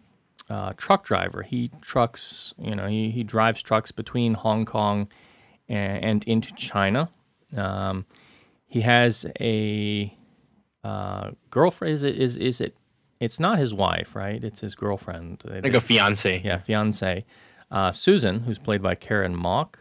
[0.49, 1.43] uh, truck driver.
[1.43, 5.09] He trucks, you know, he, he drives trucks between Hong Kong
[5.73, 7.11] and, into China.
[7.57, 8.07] Um,
[8.67, 10.17] he has a
[10.85, 11.95] uh, girlfriend.
[11.95, 12.77] Is it is is it?
[13.21, 14.43] It's not his wife, right?
[14.43, 15.43] It's his girlfriend.
[15.45, 16.43] They- Like a fiance.
[16.45, 17.25] yeah, fiance,
[17.71, 19.79] uh, Susan, who's played by Karen Mok,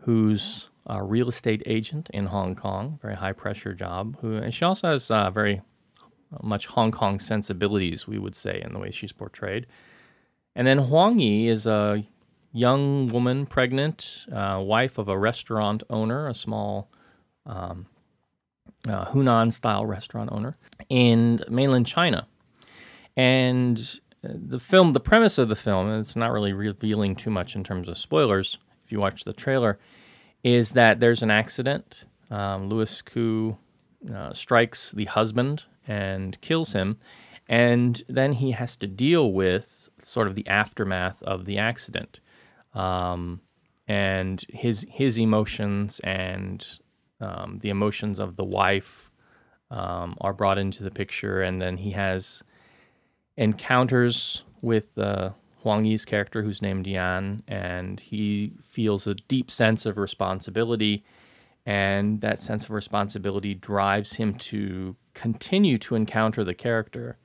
[0.00, 4.18] who's a real estate agent in Hong Kong, very high pressure job.
[4.20, 5.62] Who and she also has uh, very
[6.42, 9.66] much Hong Kong sensibilities, we would say, in the way she's portrayed.
[10.56, 12.06] And then Huang Yi is a
[12.54, 16.88] young woman, pregnant, uh, wife of a restaurant owner, a small
[17.44, 17.86] um,
[18.88, 20.56] uh, Hunan style restaurant owner
[20.88, 22.28] in mainland China.
[23.16, 27.56] And uh, the film, the premise of the film, it's not really revealing too much
[27.56, 29.78] in terms of spoilers if you watch the trailer,
[30.44, 32.04] is that there's an accident.
[32.30, 33.56] Um, Louis Koo
[34.14, 36.98] uh, strikes the husband and kills him,
[37.48, 42.20] and then he has to deal with sort of the aftermath of the accident,
[42.74, 43.40] um,
[43.86, 46.78] and his his emotions and
[47.20, 49.10] um, the emotions of the wife
[49.70, 52.42] um, are brought into the picture, and then he has
[53.36, 55.30] encounters with uh,
[55.62, 61.04] Huang Yi's character, who's named Yan, and he feels a deep sense of responsibility,
[61.66, 67.16] and that sense of responsibility drives him to continue to encounter the character,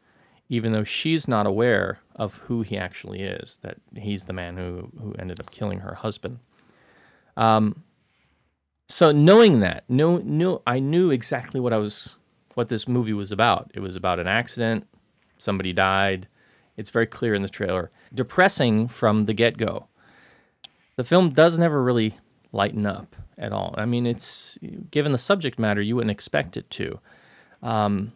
[0.49, 4.89] even though she's not aware of who he actually is, that he's the man who,
[4.99, 6.39] who ended up killing her husband.
[7.37, 7.83] Um,
[8.87, 12.17] so knowing that, no, no, I knew exactly what I was,
[12.55, 13.71] what this movie was about.
[13.75, 14.87] It was about an accident,
[15.37, 16.27] somebody died.
[16.75, 17.91] It's very clear in the trailer.
[18.13, 19.87] Depressing from the get go.
[20.95, 22.17] The film does never really
[22.51, 23.75] lighten up at all.
[23.77, 24.57] I mean, it's
[24.89, 26.99] given the subject matter, you wouldn't expect it to.
[27.61, 28.13] Um,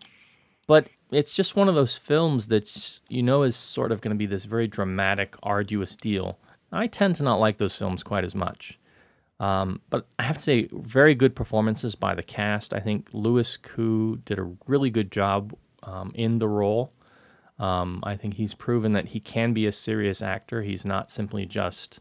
[0.66, 4.18] but it's just one of those films that you know is sort of going to
[4.18, 6.40] be this very dramatic, arduous deal.
[6.72, 8.80] I tend to not like those films quite as much.
[9.40, 12.74] Um, but I have to say, very good performances by the cast.
[12.74, 16.94] I think Louis Koo did a really good job um, in the role.
[17.60, 20.62] Um, I think he's proven that he can be a serious actor.
[20.62, 22.00] He's not simply just,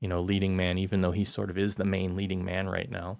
[0.00, 2.90] you know, leading man, even though he sort of is the main leading man right
[2.90, 3.18] now.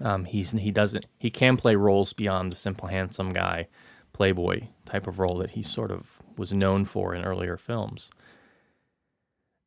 [0.00, 3.68] Um, he's he doesn't he can play roles beyond the simple handsome guy,
[4.14, 8.08] playboy type of role that he sort of was known for in earlier films.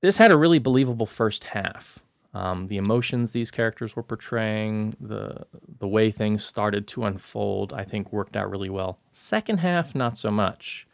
[0.02, 2.00] This had a really believable first half.
[2.34, 5.46] Um, the emotions these characters were portraying, the
[5.80, 9.00] the way things started to unfold, I think worked out really well.
[9.12, 10.88] Second half, not so much.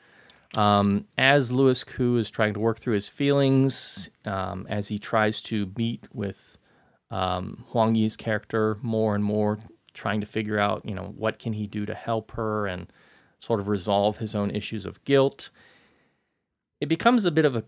[0.55, 5.41] Um, as Louis Koo is trying to work through his feelings, um, as he tries
[5.43, 6.57] to meet with
[7.09, 9.59] um, Huang Yi's character more and more,
[9.93, 12.91] trying to figure out, you know, what can he do to help her and
[13.43, 15.49] sort of resolve his own issues of guilt.
[16.79, 17.65] It becomes a bit of a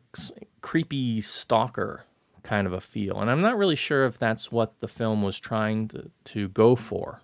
[0.62, 2.06] creepy stalker
[2.44, 5.38] kind of a feel, and I'm not really sure if that's what the film was
[5.40, 7.22] trying to, to go for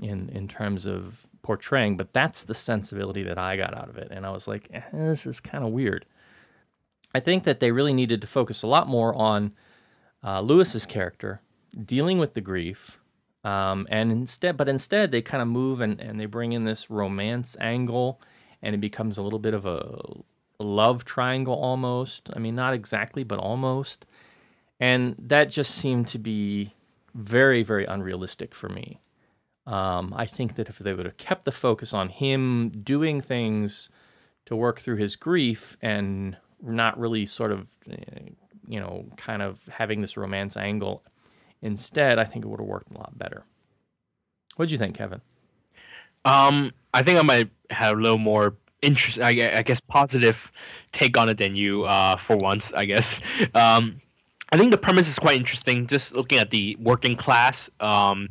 [0.00, 4.08] in in terms of portraying, but that's the sensibility that I got out of it.
[4.12, 6.06] And I was like, eh, this is kind of weird.
[7.12, 9.52] I think that they really needed to focus a lot more on
[10.22, 11.40] uh, Louis's character
[11.84, 12.99] dealing with the grief.
[13.42, 16.90] Um, and instead, but instead, they kind of move and, and they bring in this
[16.90, 18.20] romance angle,
[18.62, 20.02] and it becomes a little bit of a
[20.58, 22.30] love triangle almost.
[22.34, 24.06] I mean, not exactly, but almost.
[24.78, 26.74] And that just seemed to be
[27.14, 29.00] very, very unrealistic for me.
[29.66, 33.88] Um, I think that if they would have kept the focus on him doing things
[34.46, 38.30] to work through his grief and not really sort of, eh,
[38.66, 41.02] you know, kind of having this romance angle,
[41.62, 43.44] instead, I think it would have worked a lot better.
[44.56, 45.20] What do you think, Kevin?
[46.24, 49.20] Um, I think I might have a little more interest.
[49.20, 50.52] I, I guess positive
[50.92, 51.84] take on it than you.
[51.84, 53.20] Uh, for once, I guess.
[53.54, 54.00] Um,
[54.52, 55.86] I think the premise is quite interesting.
[55.86, 58.28] Just looking at the working class, um,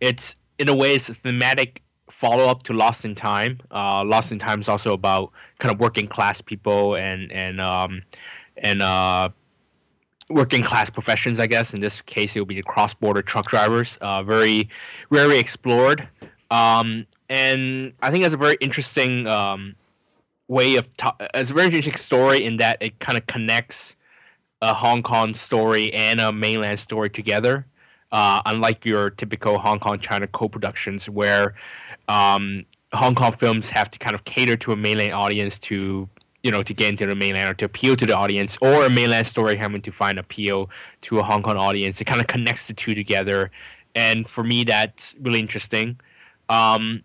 [0.00, 3.58] it's in a way, it's a thematic follow up to Lost in Time.
[3.70, 8.02] Uh, Lost in Time is also about kind of working class people and and um,
[8.58, 9.30] and uh,
[10.32, 11.40] working class professions.
[11.40, 13.98] I guess in this case, it would be the cross border truck drivers.
[14.00, 14.68] Uh, very
[15.10, 16.08] rarely explored,
[16.50, 19.76] um, and I think it's a very interesting um,
[20.48, 20.94] way of.
[20.96, 23.96] Ta- it's a very interesting story in that it kind of connects
[24.60, 27.66] a Hong Kong story and a mainland story together
[28.12, 31.54] uh, unlike your typical Hong Kong China co-productions where
[32.08, 36.08] um, Hong Kong films have to kind of cater to a mainland audience to
[36.42, 38.90] you know to get into the mainland or to appeal to the audience or a
[38.90, 40.70] mainland story having to find appeal
[41.02, 42.00] to a Hong Kong audience.
[42.00, 43.50] It kind of connects the two together.
[43.94, 46.00] And for me that's really interesting.
[46.48, 47.04] Um,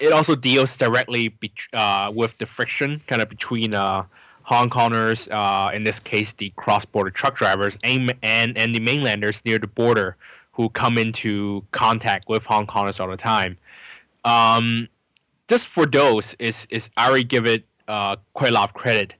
[0.00, 4.04] it also deals directly be- uh, with the friction kind of between uh,
[4.44, 9.44] Hong Kongers, uh, in this case, the cross-border truck drivers, and, and and the mainlanders
[9.44, 10.16] near the border
[10.52, 13.56] who come into contact with Hong Kongers all the time.
[14.24, 14.88] Um,
[15.48, 19.14] just for those, is is I already give it uh, quite a lot of credit,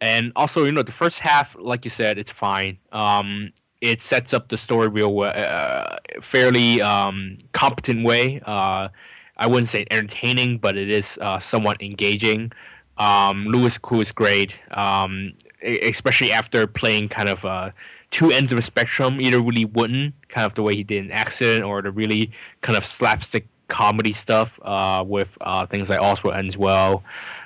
[0.00, 2.78] and also you know the first half, like you said, it's fine.
[2.92, 8.40] Um, it sets up the story real uh, fairly um, competent way.
[8.44, 8.88] Uh,
[9.36, 12.52] I wouldn't say entertaining, but it is uh, somewhat engaging.
[12.96, 17.70] Um, Louis Koo is great, um, especially after playing kind of uh,
[18.10, 21.10] two ends of a spectrum, either really wooden, kind of the way he did in
[21.10, 26.22] Accident, or the really kind of slapstick comedy stuff uh, with uh, things like All's
[26.22, 27.02] Well Ends Well,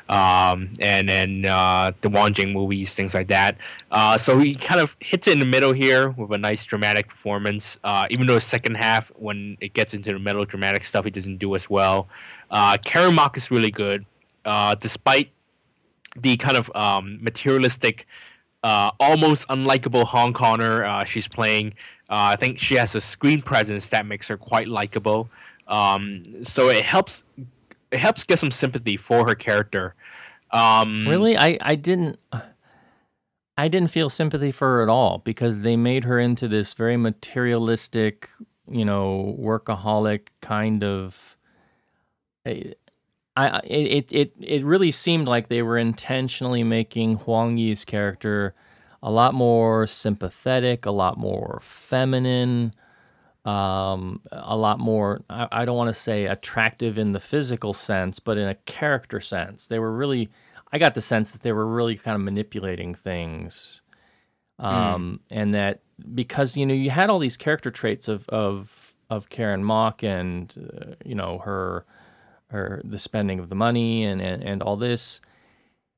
[0.09, 3.57] um, and then uh, the Wong Jing movies, things like that.
[3.91, 7.09] Uh, so he kind of hits it in the middle here with a nice dramatic
[7.09, 7.79] performance.
[7.85, 11.39] Uh, even though the second half, when it gets into the melodramatic stuff, he doesn't
[11.39, 12.09] do as well.
[12.51, 14.07] Uh, Karen Mok is really good,
[14.81, 15.31] despite
[16.17, 18.07] the kind of um, materialistic,
[18.63, 21.75] uh, almost unlikable Hong Konger uh, she's playing.
[22.11, 25.29] Uh, I think she has a screen presence that makes her quite likable.
[25.67, 27.25] Um, so it helps
[27.91, 29.95] it helps get some sympathy for her character.
[30.51, 32.19] Um, really, I I didn't.
[33.59, 36.97] I didn't feel sympathy for her at all because they made her into this very
[36.97, 38.31] materialistic,
[38.71, 41.37] you know, workaholic kind of.
[42.47, 42.75] Eh,
[43.37, 48.55] I it it it really seemed like they were intentionally making Huang Yi's character
[49.03, 52.75] a lot more sympathetic, a lot more feminine.
[53.49, 55.23] Um, a lot more.
[55.31, 59.21] I, I don't want to say attractive in the physical sense, but in a character
[59.21, 60.29] sense, they were really.
[60.71, 63.81] I got the sense that they were really kind of manipulating things,
[64.59, 65.37] um, mm.
[65.37, 65.81] and that
[66.15, 70.55] because you know you had all these character traits of of of Karen Mok and
[70.81, 71.87] uh, you know her
[72.51, 75.23] her the spending of the money and, and and all this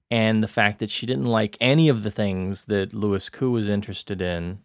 [0.09, 3.69] and the fact that she didn't like any of the things that Louis Koo was
[3.69, 4.59] interested in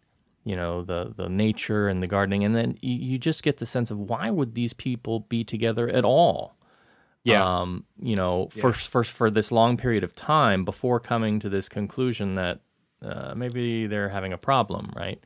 [0.45, 3.91] you know the the nature and the gardening and then you, just get the sense
[3.91, 6.55] of why would these people be together at all
[7.23, 8.61] yeah um you know yeah.
[8.61, 12.59] for for for this long period of time before coming to this conclusion that
[13.01, 15.21] uh, maybe they're having a problem right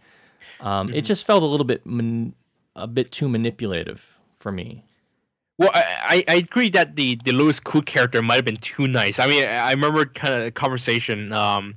[0.62, 0.98] um mm-hmm.
[0.98, 2.34] it just felt a little bit man-
[2.76, 4.84] a bit too manipulative for me
[5.58, 9.20] well, I, I agree that the, the Louis Koo character might have been too nice.
[9.20, 11.76] I mean, I remember kind of a conversation um,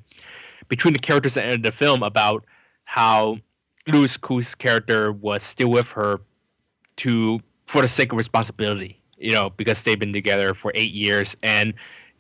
[0.69, 2.45] between the characters in the film about
[2.93, 3.39] how
[3.87, 6.21] Louis Koo's character was still with her
[6.97, 11.35] to for the sake of responsibility, you know, because they've been together for eight years,
[11.43, 11.73] and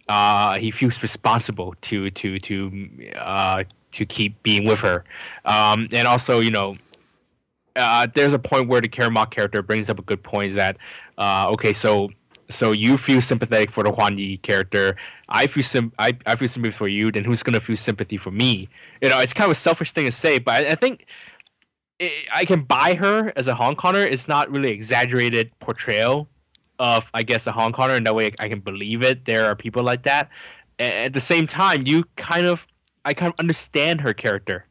[0.08, 5.04] uh, he feels responsible to to to uh, to keep being with her,
[5.44, 6.76] um, and also, you know.
[7.74, 10.54] Uh, there's a point where the Karen Mok character brings up a good point is
[10.56, 10.76] that
[11.16, 12.10] uh, okay so
[12.50, 14.96] so you feel sympathetic for the Huang Yi character.
[15.30, 17.10] I feel sim- I, I feel sympathy for you.
[17.10, 18.68] Then who's gonna feel sympathy for me?
[19.02, 21.06] You know, it's kind of a selfish thing to say, but I, I think
[21.98, 24.10] it, I can buy her as a Hong Konger.
[24.10, 26.28] It's not really exaggerated portrayal
[26.78, 29.24] of I guess a Hong Konger, and that way I can believe it.
[29.24, 30.30] There are people like that.
[30.78, 32.66] at the same time, you kind of
[33.04, 34.66] I kind of understand her character.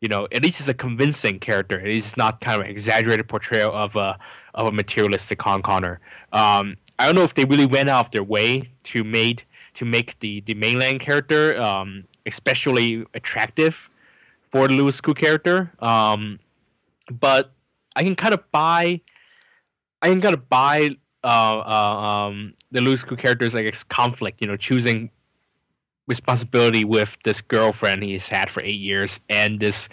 [0.00, 1.80] You know, at least it's a convincing character.
[1.80, 4.18] It's not kind of exaggerated portrayal of a
[4.54, 5.98] of a materialistic Hong Konger.
[6.32, 9.42] Um, I don't know if they really went out of their way to made
[9.74, 13.88] to make the the mainland character um, especially attractive
[14.50, 15.72] for the Louis Koo character.
[15.80, 16.40] Um,
[17.10, 17.52] but
[17.94, 19.00] I can kind of buy,
[20.02, 20.90] I can kind of buy
[21.24, 24.40] uh, uh, um, the Louis Koo character's like conflict.
[24.40, 25.10] You know, choosing
[26.06, 29.88] responsibility with this girlfriend he's had for eight years and this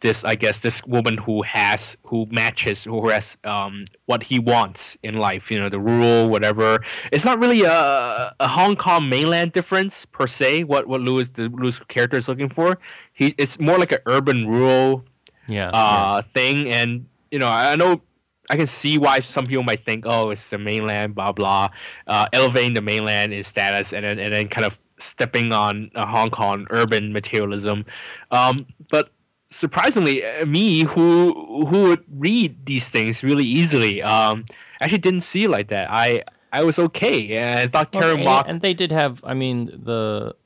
[0.00, 4.96] this I guess this woman who has who matches who has um, what he wants
[5.02, 6.80] in life you know the rural whatever
[7.10, 11.48] it's not really a, a Hong Kong mainland difference per se what what Louis the
[11.48, 12.78] Louis character is looking for
[13.12, 15.04] he it's more like an urban rural
[15.48, 16.20] yeah, uh, yeah.
[16.20, 18.02] thing and you know I know
[18.50, 21.68] I can see why some people might think, oh, it's the mainland, blah blah,
[22.06, 26.06] uh, elevating the mainland in status, and then and then kind of stepping on uh,
[26.06, 27.84] Hong Kong urban materialism.
[28.30, 29.10] Um, but
[29.48, 34.44] surprisingly, uh, me who who would read these things really easily, um,
[34.80, 35.88] actually didn't see it like that.
[35.90, 39.20] I I was okay, and I thought Karen Mok and they did have.
[39.24, 40.36] I mean the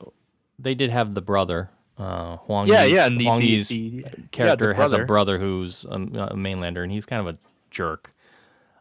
[0.57, 1.69] they did have the brother.
[1.95, 5.05] Uh, Huang yeah, Yi's, yeah, and the, Huang the, Yi's the, character yeah, has a
[5.05, 7.37] brother who's a, a mainlander, and he's kind of a
[7.69, 8.11] jerk.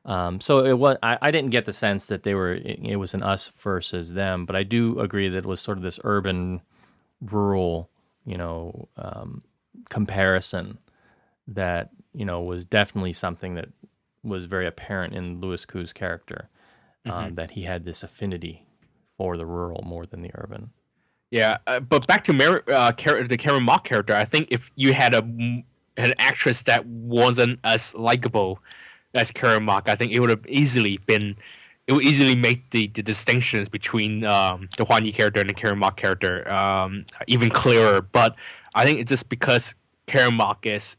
[0.05, 0.97] Um, so it was.
[1.03, 2.55] I, I, didn't get the sense that they were.
[2.55, 5.79] It, it, was an us versus them, but I do agree that it was sort
[5.79, 6.63] of this urban,
[7.21, 7.89] rural,
[8.25, 9.43] you know, um,
[9.91, 10.79] comparison
[11.49, 13.69] that you know was definitely something that
[14.23, 16.49] was very apparent in Louis Koo's character.
[17.05, 17.35] Um, mm-hmm.
[17.35, 18.65] that he had this affinity
[19.17, 20.71] for the rural more than the urban.
[21.33, 24.93] Yeah, uh, but back to Mar- uh, the Karen Mok character, I think if you
[24.93, 25.23] had a
[25.97, 28.61] an actress that wasn't as likable
[29.15, 31.37] as Karen Mok, I think it would have easily been
[31.87, 35.55] it would easily make the, the distinctions between um, the Huang Yi character and the
[35.55, 38.01] Karen Mok character um, even clearer.
[38.01, 38.37] But
[38.75, 39.75] I think it's just because
[40.07, 40.97] Karen Mok is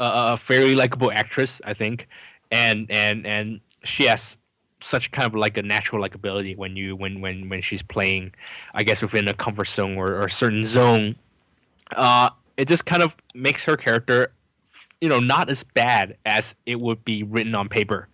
[0.00, 2.08] a, a fairly likable actress, I think,
[2.50, 4.38] and and and she has
[4.80, 8.32] such kind of like a natural likability when you when when when she's playing,
[8.74, 11.16] I guess within a comfort zone or, or a certain zone.
[11.94, 14.32] Uh, it just kind of makes her character
[15.02, 18.08] you know not as bad as it would be written on paper.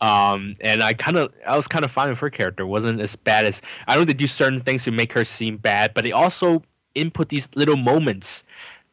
[0.00, 2.66] Um, and I kind of I was kind of fine with her character.
[2.66, 5.94] wasn't as bad as I know they do certain things to make her seem bad,
[5.94, 6.62] but they also
[6.94, 8.44] input these little moments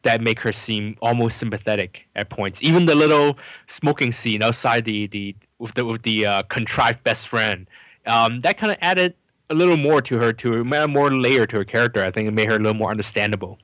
[0.02, 2.62] that make her seem almost sympathetic at points.
[2.62, 7.28] Even the little smoking scene outside the the with the with the uh, contrived best
[7.28, 7.68] friend,
[8.06, 9.14] um, that kind of added
[9.50, 12.02] a little more to her, to her, more layer to her character.
[12.02, 13.58] I think it made her a little more understandable.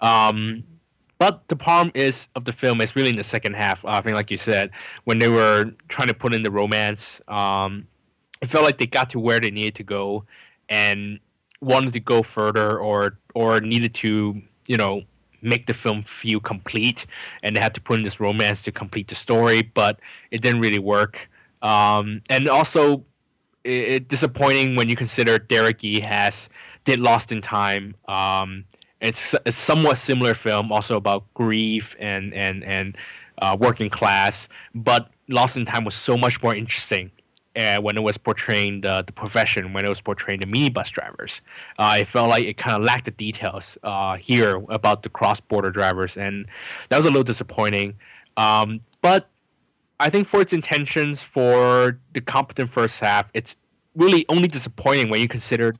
[0.00, 0.64] Um,
[1.18, 3.84] but the problem is of the film is really in the second half.
[3.84, 4.70] Uh, I think, like you said,
[5.04, 7.86] when they were trying to put in the romance, um,
[8.40, 10.24] it felt like they got to where they needed to go
[10.68, 11.20] and
[11.62, 15.02] wanted to go further, or or needed to, you know,
[15.40, 17.06] make the film feel complete,
[17.42, 19.62] and they had to put in this romance to complete the story.
[19.62, 19.98] But
[20.30, 21.30] it didn't really work.
[21.62, 23.04] Um, and also,
[23.64, 26.50] it, it, disappointing when you consider Derek Yee has
[26.84, 27.94] did Lost in Time.
[28.08, 28.64] Um,
[29.00, 32.96] it's a somewhat similar film, also about grief and and and
[33.38, 34.48] uh, working class.
[34.74, 37.10] But Lost in Time was so much more interesting
[37.56, 41.42] uh, when it was portraying the, the profession, when it was portraying the minibus drivers.
[41.78, 45.70] Uh, felt like it kind of lacked the details uh, here about the cross border
[45.70, 46.46] drivers, and
[46.88, 47.94] that was a little disappointing.
[48.36, 49.28] Um, but
[50.00, 53.56] I think for its intentions, for the competent first half, it's
[53.94, 55.74] really only disappointing when you consider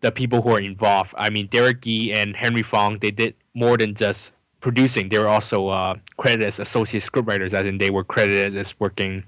[0.00, 1.14] the people who are involved.
[1.18, 5.08] I mean, Derek Yee and Henry Fong, they did more than just producing.
[5.08, 9.24] They were also uh, credited as associate scriptwriters, as in they were credited as working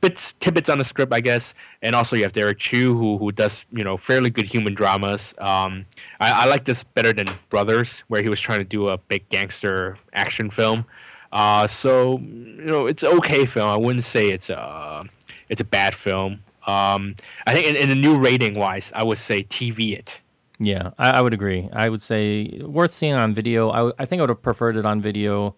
[0.00, 1.54] bits tidbits on the script, I guess.
[1.82, 5.34] And also you have Derek Chiu, who who does you know fairly good human dramas.
[5.38, 5.86] Um,
[6.20, 9.28] I, I like this better than Brothers, where he was trying to do a big
[9.28, 10.84] gangster action film.
[11.32, 13.68] Uh, so you know it's okay film.
[13.68, 15.04] I wouldn't say it's a
[15.48, 16.40] it's a bad film.
[16.66, 17.14] Um,
[17.46, 20.20] I think in, in the new rating wise, I would say TV it.
[20.58, 21.68] Yeah, I, I would agree.
[21.72, 23.70] I would say worth seeing on video.
[23.70, 25.56] I, w- I think I would have preferred it on video,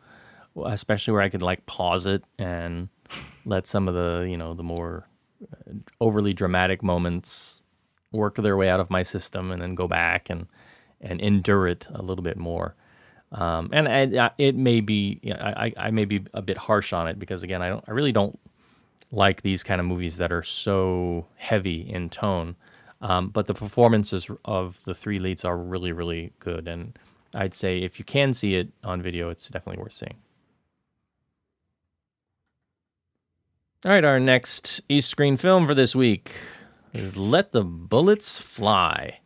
[0.64, 2.88] especially where I could like pause it and
[3.44, 5.08] let some of the you know the more
[5.42, 7.62] uh, overly dramatic moments
[8.12, 10.46] work their way out of my system and then go back and
[11.00, 12.76] and endure it a little bit more.
[13.32, 16.92] Um, and I, it may be you know, I, I may be a bit harsh
[16.92, 18.38] on it because again I don't I really don't
[19.10, 22.56] like these kind of movies that are so heavy in tone.
[23.00, 26.98] Um, but the performances of the three leads are really really good and
[27.34, 30.16] I'd say if you can see it on video it's definitely worth seeing.
[33.84, 36.30] All right, our next East Screen film for this week
[36.92, 39.18] is Let the Bullets Fly.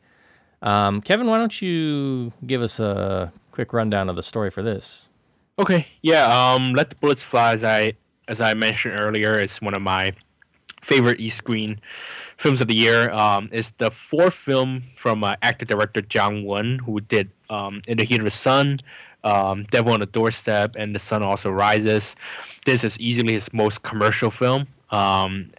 [0.62, 5.10] Um, Kevin, why don't you give us a quick rundown of the story for this?
[5.58, 6.54] Okay, yeah.
[6.54, 7.98] Um, Let the Bullets Fly, as I
[8.28, 10.14] as I mentioned earlier, is one of my
[10.80, 11.78] favorite East Screen
[12.38, 13.10] films of the year.
[13.10, 17.98] Um, it's the fourth film from uh, actor director Jiang Wen, who did um, In
[17.98, 18.80] the Heat of the Sun,
[19.26, 22.14] um, Devil on the Doorstep, and The Sun Also Rises.
[22.64, 25.50] This is easily his most commercial film, um,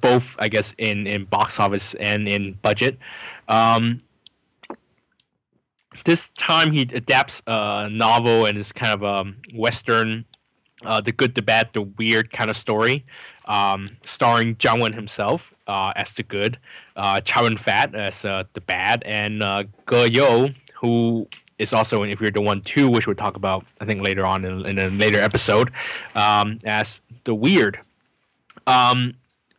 [0.00, 2.98] both, I guess, in, in box office and in budget.
[3.48, 3.98] Um,
[6.04, 10.26] this time he adapts a novel and it's kind of a Western,
[10.84, 13.06] uh, the good, the bad, the weird kind of story,
[13.46, 16.58] um, starring Jiang Wen himself uh, as the good,
[16.96, 21.28] uh, Chow Yun Fat as uh, the bad, and uh, Ge You, who
[21.58, 24.44] is also If You're the One Too, which we'll talk about, I think, later on
[24.44, 25.70] in, in a later episode,
[26.14, 27.78] um, as the weird.
[28.66, 29.14] Um,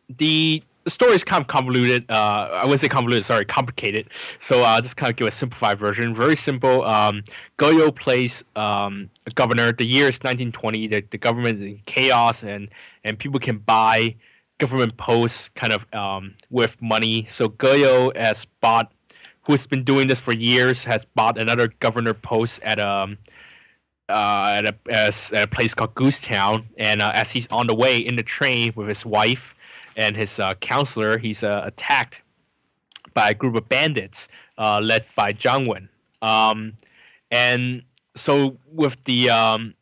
[0.08, 2.10] the story is kind of convoluted.
[2.10, 4.08] Uh, I wouldn't say convoluted, sorry, complicated.
[4.38, 6.14] So I'll uh, just kind of give a simplified version.
[6.14, 6.84] Very simple.
[6.84, 7.22] Um,
[7.60, 9.72] Ge You plays um, a governor.
[9.72, 10.86] The year is 1920.
[10.86, 12.68] The, the government is in chaos, and,
[13.04, 14.16] and people can buy
[14.58, 17.24] government posts kind of um, with money.
[17.24, 18.92] So Ge You has bought
[19.46, 23.18] who's been doing this for years, has bought another governor post at a um,
[24.08, 27.98] uh, at a, at a place called Goosetown, and uh, as he's on the way
[27.98, 29.56] in the train with his wife
[29.96, 32.22] and his uh, counselor, he's uh, attacked
[33.14, 34.28] by a group of bandits
[34.58, 35.88] uh, led by Jiang Wen.
[36.22, 36.74] Um,
[37.30, 37.82] and
[38.14, 39.74] so with the um,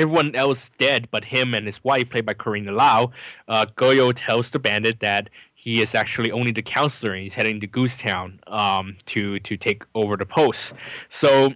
[0.00, 3.12] everyone else dead but him and his wife, played by Carina Lau,
[3.48, 7.34] uh, Ge You tells the bandit that he is actually only the counselor and he's
[7.34, 10.74] heading to Goosetown um, to to take over the post.
[11.08, 11.54] So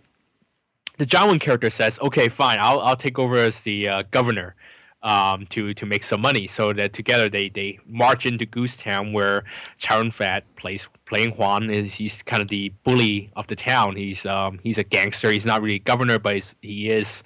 [0.98, 4.54] the Jiang Wen character says, "Okay, fine, I'll I'll take over as the uh, governor."
[5.02, 9.44] Um, to to make some money, so that together they, they march into Goosetown, where
[9.76, 13.96] Chow Yun Fat plays playing Huang is he's kind of the bully of the town.
[13.96, 15.30] He's um, he's a gangster.
[15.30, 17.22] He's not really a governor, but he is,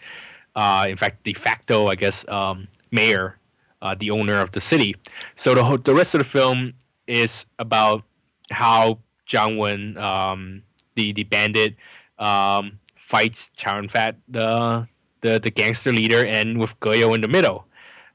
[0.59, 3.39] uh, in fact, de facto, I guess, um, mayor
[3.81, 4.97] uh, the owner of the city.
[5.37, 6.75] So the the rest of the film
[7.07, 8.03] is about
[8.51, 8.99] how
[9.29, 10.63] Jiang Wen, um,
[10.97, 11.77] the the bandit,
[12.19, 14.89] um, fights Yun Fat, the
[15.21, 17.67] the the gangster leader, and with Ge You in the middle.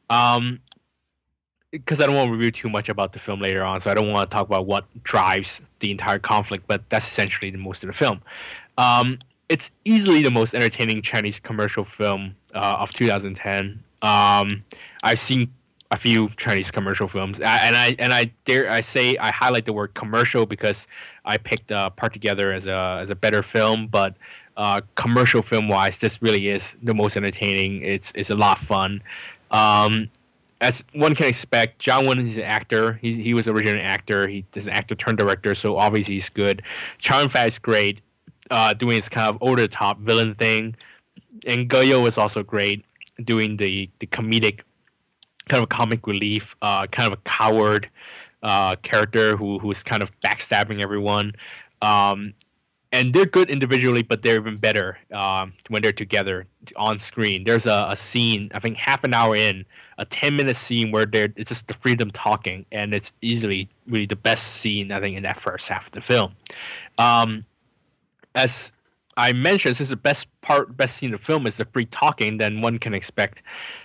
[0.10, 0.60] Um,
[1.72, 3.96] because I don't want to review too much about the film later on, so I
[3.96, 7.84] don't want to talk about what drives the entire conflict, but that's essentially the most
[7.84, 8.22] of the film.
[8.78, 9.18] Um,
[9.50, 13.84] it's easily the most entertaining Chinese commercial film uh, of 2010.
[14.02, 14.64] Um,
[15.04, 15.54] I've seen
[15.92, 19.74] a few Chinese commercial films, and I and I dare I say I highlight the
[19.74, 20.88] word commercial because
[21.24, 24.16] I picked uh, Part Together as a as a better film, but
[24.58, 27.84] uh, commercial film wise, this really is the most entertaining.
[27.84, 29.04] It's it's a lot of fun.
[29.52, 30.10] Um,
[30.62, 32.94] as one can expect, Jiang Wen is an actor.
[32.94, 34.28] He, he was originally an actor.
[34.28, 36.64] He is an actor turned director, so obviously he's good.
[36.98, 38.02] Chow Yun Fat is great,
[38.54, 40.76] uh, doing his kind of over the top villain thing,
[41.48, 42.86] and Ge You is also great,
[43.22, 44.62] doing the the comedic,
[45.50, 47.90] kind of comic relief, uh, kind of a coward
[48.44, 51.34] uh, character who who's kind of backstabbing everyone.
[51.82, 52.36] Um,
[52.92, 56.46] and they're good individually, but they're even better um, when they're together
[56.76, 57.44] on screen.
[57.44, 59.66] There's a, a scene, I think half an hour in,
[59.98, 64.06] a 10 minute scene where they're, it's just the freedom talking, and it's easily really
[64.06, 66.36] the best scene, I think, in that first half of the film.
[67.00, 67.46] Um,
[68.36, 68.74] as
[69.16, 72.38] I mentioned, since the best part, best scene of the film is the free talking,
[72.38, 73.44] then one can expect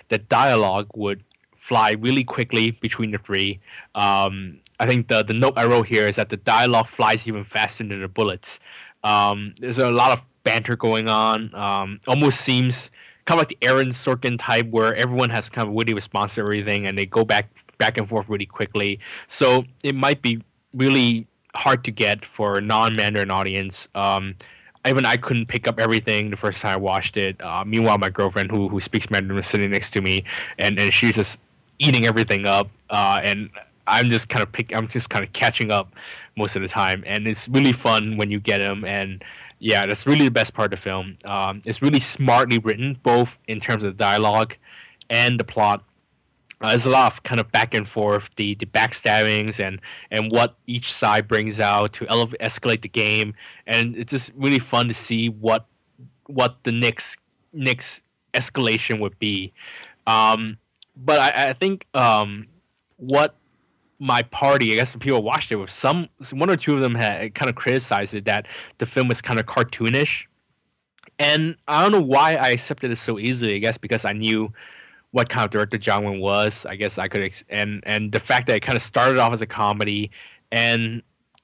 [0.09, 1.23] that dialogue would
[1.55, 3.59] fly really quickly between the three.
[3.93, 7.43] Um, I think the the note I wrote here is that the dialogue flies even
[7.43, 8.59] faster than the bullets.
[9.03, 11.53] Um, there's a lot of banter going on.
[11.53, 12.89] Um, almost seems
[13.25, 16.41] kind of like the Aaron Sorkin type, where everyone has kind of witty response to
[16.41, 18.99] everything, and they go back back and forth really quickly.
[19.27, 20.41] So it might be
[20.73, 21.27] really
[21.59, 23.89] hard to get for a non-Mandarin audience.
[23.93, 24.35] Um,
[24.87, 27.39] even I couldn't pick up everything the first time I watched it.
[27.41, 30.23] Uh, meanwhile, my girlfriend, who who speaks Mandarin, was sitting next to me,
[30.57, 31.41] and, and she's just
[31.77, 32.69] eating everything up.
[32.89, 33.49] Uh, and
[33.85, 34.73] I'm just kind of pick.
[34.75, 35.93] I'm just kind of catching up
[36.37, 38.85] most of the time, and it's really fun when you get them.
[38.85, 39.23] And
[39.59, 41.17] yeah, that's really the best part of the film.
[41.25, 44.55] Um, it's really smartly written, both in terms of dialogue
[45.09, 45.83] and the plot.
[46.61, 49.79] Uh, there's a lot of kind of back and forth, the the backstabbings and
[50.11, 53.33] and what each side brings out to elevate, escalate the game,
[53.65, 55.65] and it's just really fun to see what
[56.27, 57.19] what the next
[57.53, 58.03] next
[58.33, 59.53] escalation would be.
[60.05, 60.57] Um,
[60.95, 62.47] but I, I think um,
[62.97, 63.35] what
[63.99, 66.95] my party, I guess the people watched it with some one or two of them
[66.95, 68.47] had kind of criticized it that
[68.79, 70.25] the film was kind of cartoonish,
[71.17, 73.55] and I don't know why I accepted it so easily.
[73.55, 74.51] I guess because I knew
[75.11, 76.65] what kind of director Jiang Wen was.
[76.65, 79.33] I guess I could ex- and and the fact that it kind of started off
[79.33, 80.11] as a comedy
[80.51, 81.01] and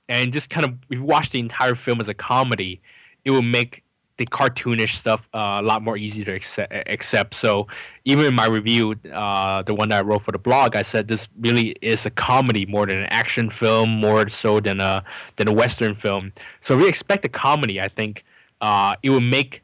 [0.07, 2.81] and just kind of if you watch the entire film as a comedy,
[3.23, 3.83] it will make
[4.17, 7.33] the cartoonish stuff uh, a lot more easy to accept, accept.
[7.33, 7.67] So
[8.05, 11.09] even in my review, uh, the one that I wrote for the blog, I said
[11.09, 15.03] this really is a comedy more than an action film, more so than a
[15.35, 16.31] than a western film.
[16.61, 18.23] So if we expect a comedy, I think
[18.61, 19.61] uh, it will make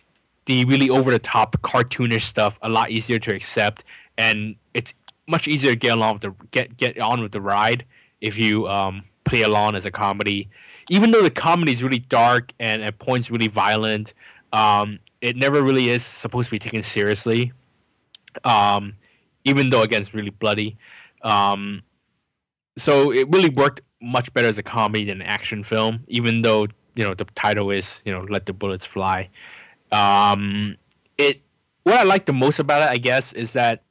[0.52, 3.86] the really over the top cartoonish stuff a lot easier to accept,
[4.18, 4.93] and it's
[5.28, 7.86] much easier to get along with the get get on with the ride
[8.20, 10.49] if you um, play along as a comedy.
[10.89, 14.14] Even though the comedy is really dark and at points really violent,
[14.52, 17.54] um, it never really is supposed to be taken seriously.
[18.43, 18.95] Um,
[19.45, 20.78] even though again it's really bloody.
[21.22, 21.84] Um,
[22.78, 26.68] so it really worked much better as a comedy than an action film, even though
[26.95, 29.30] you know the title is you know let the bullets fly.
[29.92, 30.78] Um,
[31.18, 31.42] it
[31.84, 33.84] what I like the most about it, I guess, is that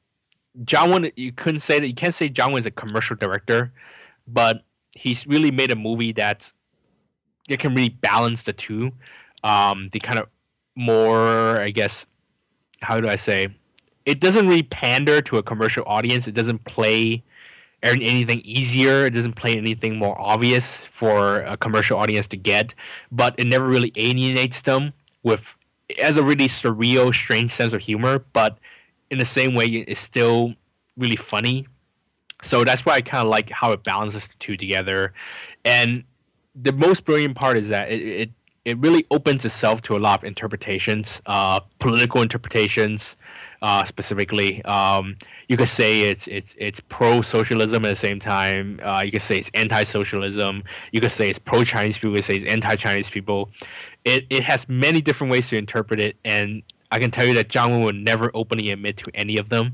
[0.64, 1.10] Jiang Wen.
[1.16, 3.72] You couldn't say that you can't say Jiang Wen is a commercial director,
[4.26, 6.54] but he's really made a movie that's
[7.48, 8.92] that can really balance the two.
[9.42, 10.28] Um, the kind of
[10.76, 12.06] more, I guess,
[12.80, 13.48] how do I say?
[14.06, 16.26] It doesn't really pander to a commercial audience.
[16.28, 17.22] It doesn't play
[17.82, 19.06] anything easier.
[19.06, 22.74] It doesn't play anything more obvious for a commercial audience to get,
[23.10, 24.92] but it never really alienates them
[25.22, 25.56] with
[25.98, 28.58] has a really surreal, strange sense of humor, but
[29.10, 30.54] in the same way, it's still
[30.96, 31.66] really funny.
[32.42, 35.12] So that's why I kind of like how it balances the two together.
[35.64, 36.04] And
[36.54, 38.30] the most brilliant part is that it, it
[38.64, 43.16] it really opens itself to a lot of interpretations, uh, political interpretations,
[43.62, 44.62] uh, specifically.
[44.64, 45.16] Um,
[45.48, 48.78] you could say it's it's it's pro socialism at the same time.
[48.82, 50.62] Uh, you could say it's anti socialism.
[50.92, 52.10] You could say it's pro Chinese people.
[52.10, 53.50] You could say it's anti Chinese people.
[54.04, 57.48] It it has many different ways to interpret it, and I can tell you that
[57.48, 59.72] Jiang Wen would never openly admit to any of them.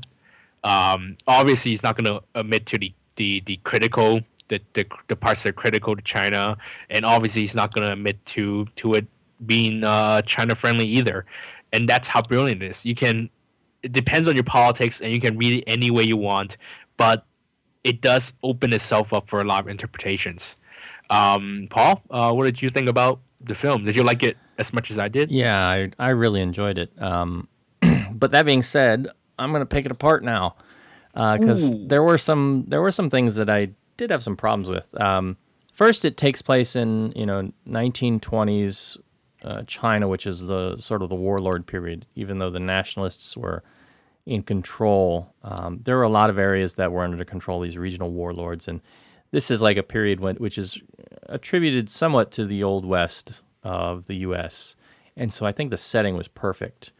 [0.63, 5.15] Um, obviously, he's not going to admit to the the, the critical the, the, the
[5.15, 6.57] parts that are critical to China,
[6.89, 9.07] and obviously he's not going to admit to to it
[9.45, 11.25] being uh, China friendly either.
[11.73, 12.85] And that's how brilliant it is.
[12.85, 13.29] You can
[13.83, 16.57] it depends on your politics, and you can read it any way you want,
[16.97, 17.25] but
[17.83, 20.55] it does open itself up for a lot of interpretations.
[21.09, 23.85] Um, Paul, uh, what did you think about the film?
[23.85, 25.31] Did you like it as much as I did?
[25.31, 26.91] Yeah, I, I really enjoyed it.
[27.01, 27.47] Um,
[28.11, 29.07] but that being said,
[29.39, 30.55] I'm going to pick it apart now
[31.13, 34.69] because uh, there were some there were some things that I did have some problems
[34.69, 34.99] with.
[35.01, 35.37] Um,
[35.73, 38.97] first, it takes place in you know 1920s
[39.43, 42.05] uh, China, which is the sort of the warlord period.
[42.15, 43.63] Even though the nationalists were
[44.25, 47.67] in control, um, there were a lot of areas that were under the control of
[47.67, 48.81] these regional warlords, and
[49.31, 50.79] this is like a period when, which is
[51.23, 54.75] attributed somewhat to the old west of the U.S.
[55.15, 56.91] And so I think the setting was perfect.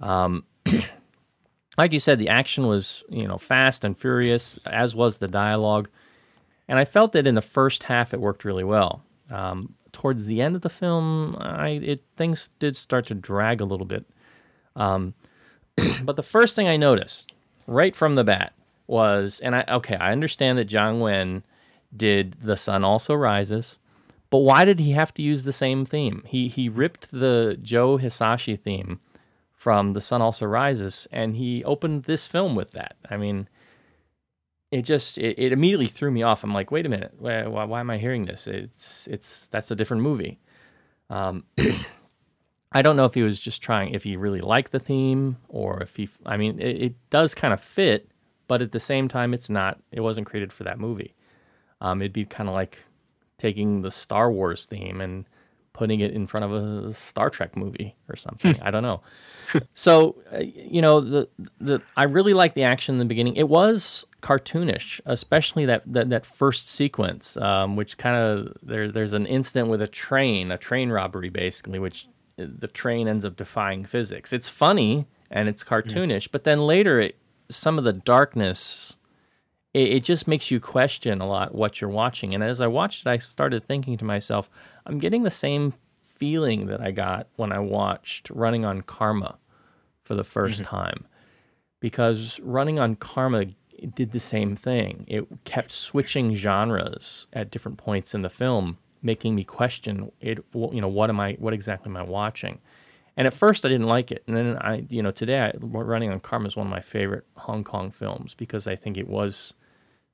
[0.00, 0.44] Um,
[1.78, 5.88] like you said, the action was you know fast and furious, as was the dialogue.
[6.68, 9.02] And I felt that in the first half it worked really well.
[9.30, 13.64] Um, towards the end of the film, I it things did start to drag a
[13.64, 14.04] little bit.
[14.74, 15.14] Um,
[16.02, 17.32] but the first thing I noticed
[17.66, 18.52] right from the bat
[18.86, 21.44] was, and I okay, I understand that Jiang Wen
[21.94, 23.78] did The Sun Also Rises,
[24.30, 26.22] But why did he have to use the same theme?
[26.26, 29.00] He he ripped the Joe Hisaishi theme
[29.54, 32.96] from The Sun Also Rises, and he opened this film with that.
[33.08, 33.48] I mean,
[34.72, 36.42] it just it, it immediately threw me off.
[36.42, 38.46] I'm like, wait a minute, why, why, why am I hearing this?
[38.46, 40.40] It's it's that's a different movie.
[41.10, 41.44] Um,
[42.72, 45.82] I don't know if he was just trying, if he really liked the theme, or
[45.82, 46.08] if he.
[46.24, 48.10] I mean, it, it does kind of fit,
[48.48, 49.78] but at the same time, it's not.
[49.92, 51.14] It wasn't created for that movie.
[51.82, 52.78] Um, it'd be kind of like
[53.36, 55.26] taking the Star Wars theme and
[55.74, 58.56] putting it in front of a Star Trek movie or something.
[58.62, 59.02] I don't know.
[59.74, 61.28] so, uh, you know, the
[61.60, 63.36] the I really like the action in the beginning.
[63.36, 69.12] It was cartoonish, especially that that, that first sequence, um, which kind of there there's
[69.12, 72.06] an incident with a train, a train robbery, basically, which
[72.38, 74.32] uh, the train ends up defying physics.
[74.32, 77.16] It's funny and it's cartoonish, but then later, it,
[77.48, 78.98] some of the darkness
[79.74, 82.34] it, it just makes you question a lot what you're watching.
[82.34, 84.50] And as I watched it, I started thinking to myself,
[84.86, 89.38] I'm getting the same feeling that I got when I watched Running on Karma
[90.04, 90.62] for the 1st Mm-hmm.
[90.64, 91.06] time.
[91.80, 93.46] Because Running on Karma
[93.94, 95.04] did the same thing.
[95.08, 100.44] It kept switching genres at different points in the film, making me question it.
[100.54, 101.34] You know, what am I?
[101.34, 102.60] What exactly am I watching?
[103.16, 106.10] And at first, I didn't like it, and then I, you know, today, I, Running
[106.10, 109.54] on Karma is one of my favorite Hong Kong films because I think it was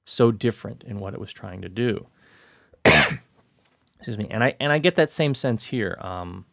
[0.05, 2.09] so different in what it was trying to do.
[2.85, 5.97] Excuse me, and I and I get that same sense here.
[6.01, 6.47] Um,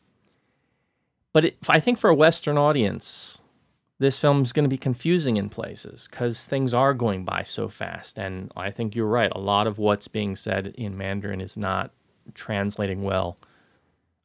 [1.33, 3.39] but it, I think for a Western audience,
[4.05, 7.67] this film is going to be confusing in places because things are going by so
[7.67, 8.19] fast.
[8.19, 9.31] And I think you're right.
[9.33, 11.91] A lot of what's being said in Mandarin is not
[12.35, 13.39] translating well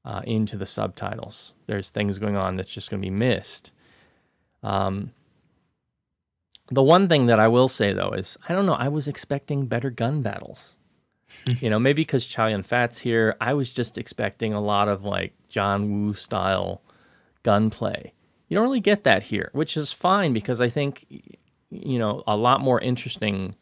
[0.04, 1.54] uh, into the subtitles.
[1.66, 3.72] There's things going on that's just going to be missed.
[4.62, 5.12] Um,
[6.70, 8.74] the one thing that I will say though is I don't know.
[8.74, 10.76] I was expecting better gun battles.
[11.46, 15.04] you know, maybe because Chow Yun Fat's here, I was just expecting a lot of
[15.04, 16.82] like John Woo style
[17.42, 18.12] gunplay.
[18.50, 21.06] You don't really get that here, which is fine because I think,
[21.70, 23.54] you know, a lot more interesting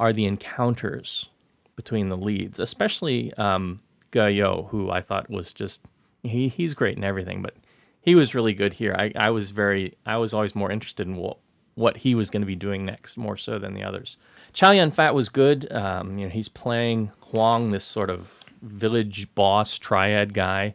[0.00, 1.28] are the encounters
[1.76, 3.80] between the leads, especially um,
[4.12, 5.82] Ge You, who I thought was just
[6.22, 7.54] he he's great and everything, but
[8.00, 8.96] he was really good here.
[8.98, 11.36] I, I was very I was always more interested in what
[11.74, 14.16] what he was going to be doing next, more so than the others.
[14.54, 15.70] Chow Yun Fat was good.
[15.70, 20.74] Um, you know, he's playing Huang, this sort of village boss triad guy.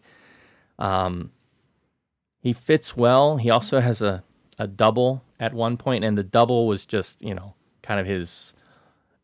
[0.78, 1.32] Um,
[2.42, 3.38] he fits well.
[3.38, 4.24] He also has a,
[4.58, 8.56] a double at one point, and the double was just, you know, kind of his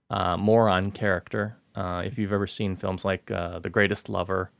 [0.09, 1.57] uh, moron character.
[1.76, 4.51] Uh, if you've ever seen films like uh, The Greatest Lover,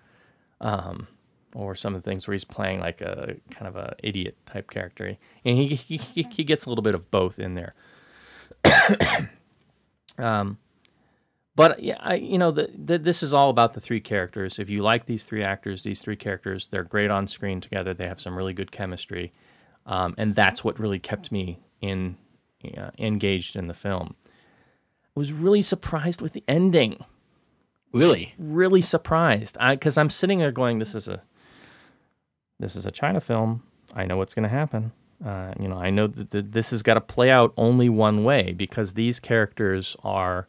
[0.60, 1.08] um,
[1.56, 4.70] or some of the things where he's playing like a kind of a idiot type
[4.70, 7.74] character, and he he, he gets a little bit of both in there.
[10.18, 10.58] um,
[11.58, 14.60] but yeah, I, you know, the, the, this is all about the three characters.
[14.60, 17.96] If you like these three actors, these three characters, they're great on screen together.
[17.96, 19.32] They have some really good chemistry,
[19.88, 22.16] um, and that's what really kept me in
[22.78, 24.14] uh, engaged in the film.
[24.24, 27.04] I was really surprised with the ending.
[27.92, 28.36] Really?
[28.38, 31.24] Really surprised, because I'm sitting there going, "This is a,
[32.60, 33.64] this is a China film.
[33.96, 34.92] I know what's going to happen.
[35.26, 38.24] Uh, you know, I know that th- this has got to play out only one
[38.24, 40.48] way because these characters are."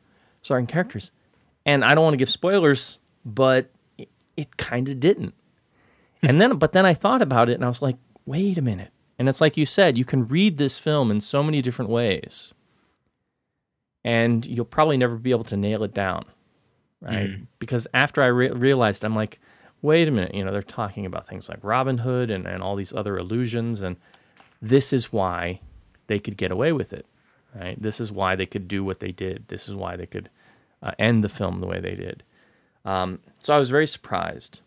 [0.49, 1.13] Certain characters.
[1.65, 5.35] And I don't want to give spoilers, but it, it kind of didn't.
[6.23, 7.97] and then, but then I thought about it and I was like,
[8.27, 8.91] wait a minute.
[9.19, 12.55] And it's like you said, you can read this film in so many different ways.
[14.05, 16.25] And you'll probably never be able to nail it down.
[17.01, 17.31] Right.
[17.31, 17.47] Mm.
[17.59, 19.39] Because after I re- realized, I'm like,
[19.83, 22.75] wait a minute, you know, they're talking about things like Robin Hood and, and all
[22.75, 23.83] these other illusions.
[23.83, 23.97] And
[24.63, 25.61] this is why
[26.07, 27.07] they could get away with it
[27.55, 27.81] right?
[27.81, 29.49] This is why they could do what they did.
[29.49, 30.31] This is why they could
[30.83, 32.23] uh, end the film the way they did.
[32.85, 34.61] Um, so I was very surprised,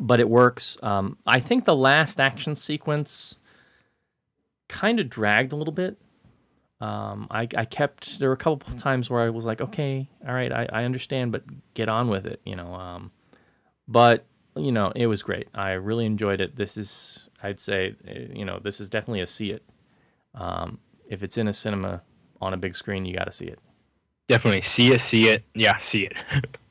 [0.00, 0.76] but it works.
[0.82, 3.38] Um, I think the last action sequence
[4.68, 5.98] kind of dragged a little bit.
[6.80, 10.08] Um, I, I kept there were a couple of times where I was like, okay,
[10.26, 11.44] all right, I, I understand, but
[11.74, 12.74] get on with it, you know.
[12.74, 13.12] Um,
[13.88, 15.48] but you know, it was great.
[15.54, 16.56] I really enjoyed it.
[16.56, 19.62] This is, I'd say, eh, you know, this is definitely a see it.
[20.34, 22.02] Um, if it's in a cinema
[22.40, 23.58] on a big screen, you got to see it.
[24.26, 25.44] Definitely see it, see it.
[25.54, 26.24] Yeah, see it.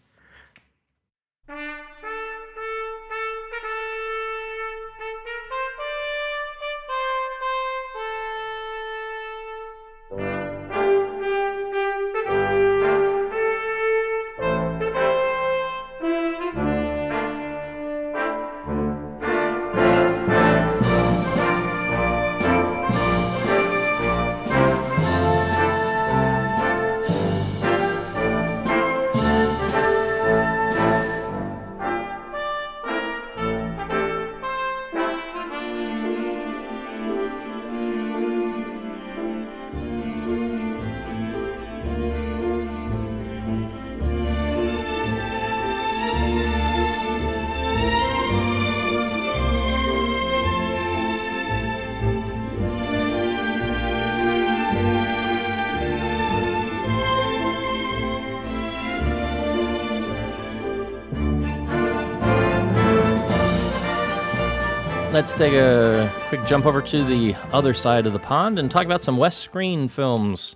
[65.23, 68.83] let's take a quick jump over to the other side of the pond and talk
[68.83, 70.53] about some West Screen films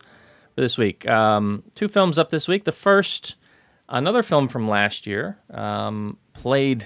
[0.53, 1.07] for this week.
[1.07, 2.65] Um, two films up this week.
[2.65, 3.38] The first,
[3.88, 6.86] another film from last year, um, played,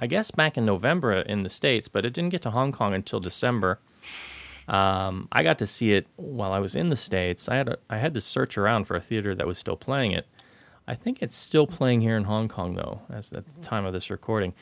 [0.00, 2.94] I guess, back in November in the States, but it didn't get to Hong Kong
[2.94, 3.80] until December.
[4.66, 7.50] Um, I got to see it while I was in the States.
[7.50, 10.12] I had, a, I had to search around for a theater that was still playing
[10.12, 10.26] it.
[10.88, 13.92] I think it's still playing here in Hong Kong, though, as at the time of
[13.92, 14.54] this recording.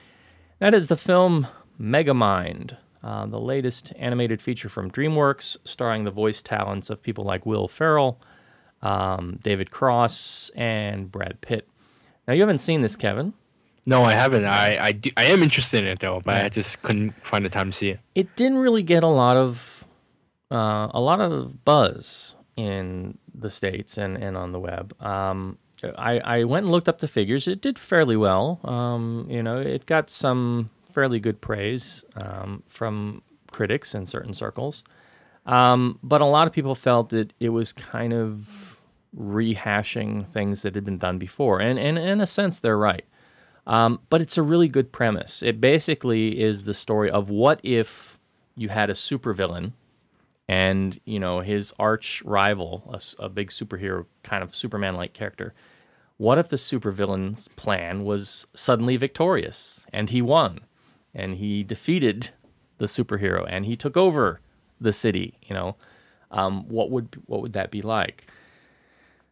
[0.59, 1.47] That is the film
[1.81, 7.47] Megamind, uh, the latest animated feature from DreamWorks, starring the voice talents of people like
[7.47, 8.20] Will Ferrell,
[8.83, 11.68] um, David Cross, and Brad Pitt.
[12.26, 13.35] Now, you haven't seen this, Kevin.
[13.87, 14.45] No, I haven't.
[14.45, 17.49] I I, do, I am interested in it though, but I just couldn't find the
[17.49, 18.01] time to see it.
[18.14, 19.87] It didn't really get a lot of
[20.51, 24.95] uh, a lot of buzz in the states and, and on the web.
[25.01, 25.57] Um,
[25.97, 27.49] I, I went and looked up the figures.
[27.49, 28.61] It did fairly well.
[28.64, 33.23] Um, you know, it got some fairly good praise um, from
[33.53, 34.83] critics in certain circles.
[35.47, 38.81] Um, but a lot of people felt that it was kind of
[39.17, 41.61] rehashing things that had been done before.
[41.61, 43.05] And, and in a sense, they're right.
[43.65, 45.41] Um, but it's a really good premise.
[45.41, 48.19] It basically is the story of what if
[48.57, 49.75] you had a supervillain
[50.49, 55.55] and, you know, his arch rival, a, a big superhero, kind of Superman like character.
[56.17, 60.63] What if the supervillain's plan was suddenly victorious and he won
[61.15, 62.31] and he defeated
[62.79, 64.41] the superhero and he took over
[64.81, 65.39] the city?
[65.43, 65.77] You know,
[66.31, 68.27] um, what would what would that be like?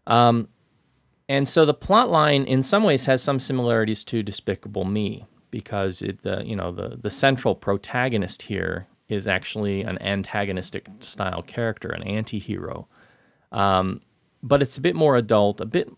[0.07, 0.49] Um,
[1.29, 6.03] and so the plot line, in some ways, has some similarities to Despicable Me because
[6.03, 11.89] it, the you know, the the central protagonist here is actually an antagonistic style character,
[11.89, 12.89] an anti-hero.
[13.53, 14.01] Um,
[14.43, 15.91] but it's a bit more adult, a bit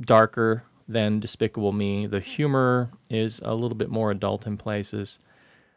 [0.00, 2.06] darker than Despicable Me.
[2.06, 5.18] The humor is a little bit more adult in places.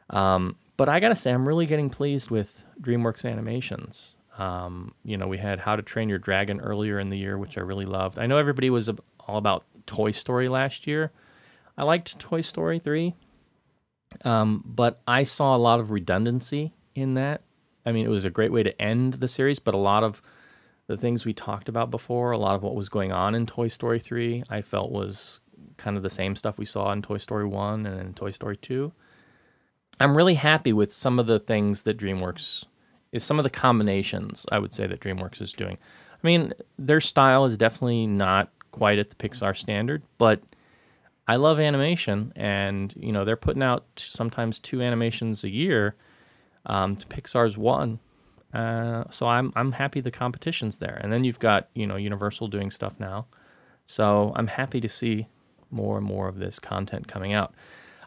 [0.10, 4.16] Um, but I gotta say, I'm really getting pleased with DreamWorks animations.
[4.38, 7.58] Um, you know, we had How to Train Your Dragon earlier in the year, which
[7.58, 8.18] I really loved.
[8.18, 8.90] I know everybody was
[9.28, 11.12] all about Toy Story last year.
[11.78, 13.16] I liked Toy Story 3,
[14.24, 17.42] um, but I saw a lot of redundancy in that.
[17.86, 20.22] I mean, it was a great way to end the series, but a lot of
[20.90, 23.68] the things we talked about before, a lot of what was going on in Toy
[23.68, 25.40] Story 3, I felt was
[25.78, 28.58] kind of the same stuff we saw in Toy Story 1 and in Toy Story
[28.58, 28.92] 2.
[30.00, 32.66] I'm really happy with some of the things that DreamWorks
[33.12, 35.78] is some of the combinations I would say that DreamWorks is doing.
[36.12, 40.42] I mean, their style is definitely not quite at the Pixar standard, but
[41.28, 45.96] I love animation, and you know they're putting out sometimes two animations a year.
[46.66, 48.00] Um, to Pixar's one,
[48.54, 52.48] uh, so I'm I'm happy the competition's there, and then you've got you know Universal
[52.48, 53.28] doing stuff now,
[53.86, 55.28] so I'm happy to see
[55.72, 57.54] more and more of this content coming out.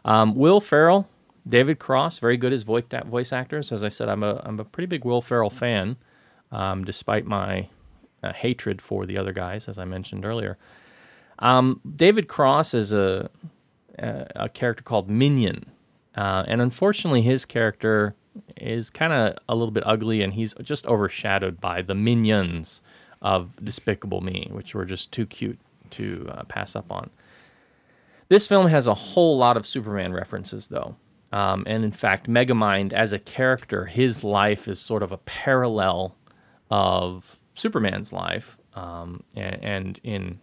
[0.03, 1.07] Um, Will Ferrell
[1.47, 3.71] David Cross, very good as voice voice actors.
[3.71, 5.97] As I said, I'm a I'm a pretty big Will Ferrell fan,
[6.51, 7.69] um, despite my
[8.21, 10.57] uh, hatred for the other guys, as I mentioned earlier.
[11.39, 13.29] Um, David Cross is a
[13.97, 15.65] a, a character called Minion,
[16.15, 18.15] uh, and unfortunately, his character
[18.57, 22.81] is kind of a little bit ugly, and he's just overshadowed by the minions
[23.21, 25.59] of Despicable Me, which were just too cute
[25.91, 27.09] to uh, pass up on.
[28.29, 30.95] This film has a whole lot of Superman references, though.
[31.31, 36.15] Um, and in fact, Megamind as a character, his life is sort of a parallel
[36.69, 38.57] of Superman's life.
[38.75, 40.39] Um, and, and, in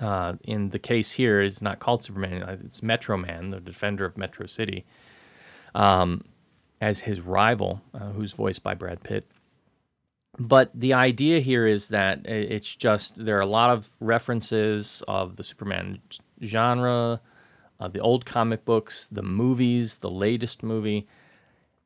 [0.00, 4.04] uh, in the case here, it's not called Superman; uh, it's Metro Man, the defender
[4.04, 4.84] of Metro City,
[5.74, 6.22] um,
[6.80, 9.26] as his rival, uh, who's voiced by Brad Pitt.
[10.38, 15.36] But the idea here is that it's just there are a lot of references of
[15.36, 16.00] the Superman
[16.42, 17.20] genre
[17.78, 21.06] uh, the old comic books, the movies, the latest movie,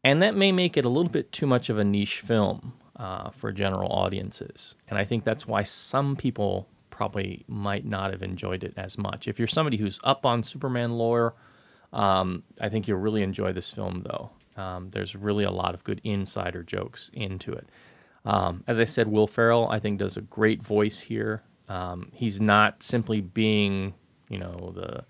[0.04, 3.30] and that may make it a little bit too much of a niche film uh,
[3.30, 4.76] for general audiences.
[4.88, 9.26] And I think that's why some people probably might not have enjoyed it as much.
[9.26, 11.34] If you're somebody who's up on Superman lore,
[11.92, 14.30] um, I think you'll really enjoy this film, though.
[14.56, 17.68] Um, there's really a lot of good insider jokes into it.
[18.24, 21.42] Um, as I said, Will Ferrell, I think, does a great voice here.
[21.68, 23.94] Um, he's not simply being,
[24.28, 25.04] you know, the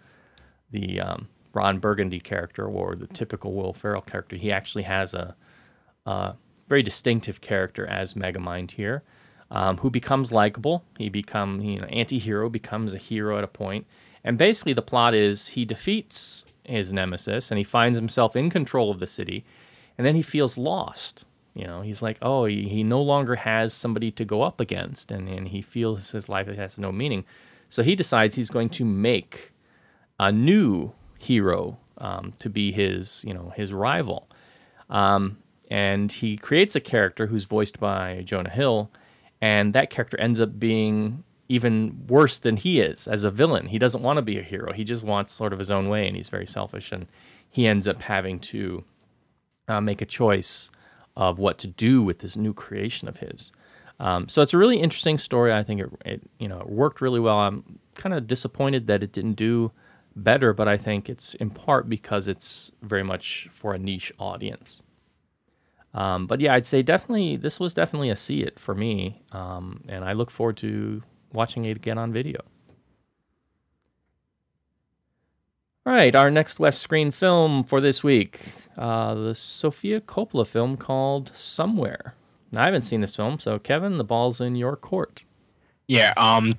[0.70, 4.36] the um, Ron Burgundy character or the typical Will Ferrell character.
[4.36, 5.34] He actually has a,
[6.06, 6.34] a
[6.68, 9.02] very distinctive character as Megamind here,
[9.50, 10.84] um, who becomes likable.
[10.96, 13.86] He become you know anti-hero becomes a hero at a point,
[14.22, 18.90] and basically the plot is he defeats his nemesis and he finds himself in control
[18.90, 19.44] of the city,
[19.96, 21.24] and then he feels lost.
[21.54, 25.10] You know, he's like, oh, he, he no longer has somebody to go up against,
[25.10, 27.24] and, and he feels his life has no meaning.
[27.68, 29.52] So he decides he's going to make
[30.18, 34.28] a new hero um, to be his, you know, his rival.
[34.88, 35.38] Um,
[35.70, 38.90] and he creates a character who's voiced by Jonah Hill,
[39.40, 43.66] and that character ends up being even worse than he is as a villain.
[43.66, 44.72] He doesn't want to be a hero.
[44.72, 46.92] He just wants sort of his own way, and he's very selfish.
[46.92, 47.08] And
[47.50, 48.84] he ends up having to
[49.66, 50.70] uh, make a choice
[51.16, 53.50] of what to do with this new creation of his.
[53.98, 55.52] Um, so it's a really interesting story.
[55.52, 57.40] I think it, it you know it worked really well.
[57.40, 59.72] I'm kind of disappointed that it didn't do
[60.14, 64.84] better, but I think it's in part because it's very much for a niche audience.
[65.94, 69.82] Um, but yeah, I'd say definitely this was definitely a see it for me, um,
[69.88, 72.40] and I look forward to watching it again on video.
[75.86, 78.40] All right, our next West Screen film for this week,
[78.76, 82.14] uh, the Sofia Coppola film called Somewhere.
[82.52, 85.24] Now, I haven't seen this film, so Kevin, the ball's in your court.
[85.88, 86.52] Yeah, um,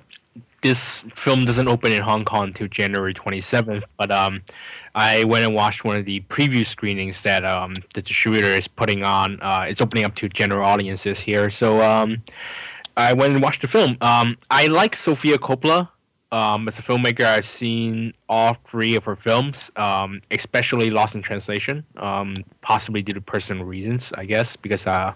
[0.62, 4.42] this film doesn't open in Hong Kong until January 27th, but um,
[4.94, 9.04] I went and watched one of the preview screenings that um, the distributor is putting
[9.04, 9.40] on.
[9.42, 12.22] Uh, it's opening up to general audiences here, so um,
[12.96, 13.96] I went and watched the film.
[14.00, 15.88] Um, I like Sofia Coppola.
[16.30, 21.20] Um, as a filmmaker, I've seen all three of her films, um, especially Lost in
[21.20, 25.12] Translation, um, possibly due to personal reasons, I guess, because uh,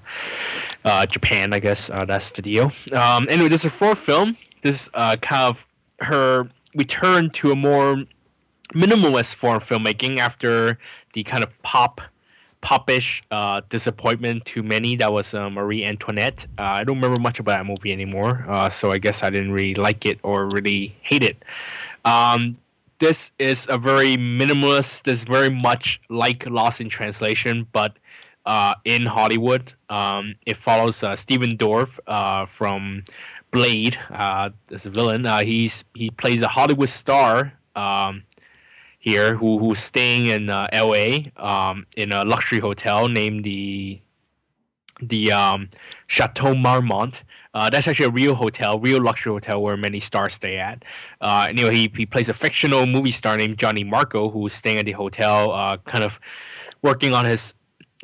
[0.85, 2.71] uh, Japan, I guess, uh, that's the deal.
[2.93, 4.37] Um, anyway, this is a fourth film.
[4.61, 5.67] This uh, kind of
[6.01, 8.05] her return to a more
[8.75, 10.79] minimalist form of filmmaking after
[11.15, 12.03] the kind of pop
[12.67, 16.49] popish uh, disappointment to many that was uh, Marie Antoinette.
[16.59, 19.53] Uh, I don't remember much about that movie anymore, uh, so I guess I didn't
[19.53, 21.45] really like it or really hate it.
[22.05, 22.59] Um,
[22.99, 25.05] this is a very minimalist.
[25.05, 27.97] This very much like Lost in Translation, but
[28.47, 29.75] uh, in Hollywood.
[29.89, 32.01] Um, it follows uh, Stephen Dorff
[32.49, 33.05] from
[33.53, 35.25] Blade as a villain.
[35.45, 37.53] he's he plays a Hollywood star.
[37.77, 38.25] Um,
[39.07, 41.31] here who who's staying in uh, L.A.
[41.37, 44.01] Um, in a luxury hotel named the
[45.01, 45.71] the um,
[46.09, 47.23] Chateau Marmont.
[47.55, 50.85] Uh, that's actually a real hotel, real luxury hotel where many stars stay at.
[51.21, 54.85] Uh, anyway, he, he plays a fictional movie star named Johnny Marco who's staying at
[54.85, 56.19] the hotel, uh, kind of
[56.83, 57.55] working on his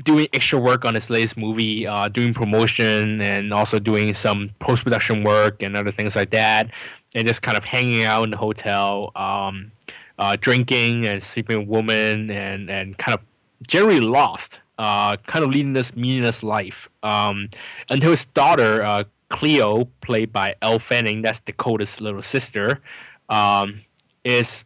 [0.05, 4.84] doing extra work on his latest movie, uh, doing promotion and also doing some post
[4.84, 6.70] production work and other things like that,
[7.14, 9.11] and just kind of hanging out in the hotel.
[9.16, 9.72] Um,
[10.18, 13.26] uh, drinking and sleeping with women and, and kind of
[13.66, 17.48] generally lost, uh, kind of leading this meaningless life um,
[17.90, 22.82] until his daughter, uh, Cleo, played by Elle Fanning, that's Dakota's little sister,
[23.28, 23.80] um,
[24.24, 24.64] is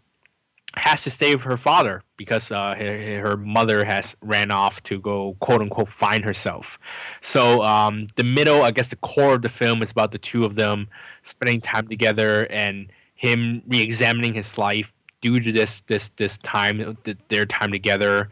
[0.76, 4.98] has to stay with her father because uh, her, her, mother has ran off to
[5.00, 6.78] go quote unquote find herself.
[7.20, 10.44] So um, the middle, I guess, the core of the film is about the two
[10.44, 10.88] of them
[11.22, 16.96] spending time together and him re-examining his life due to this this this time
[17.28, 18.28] their time together.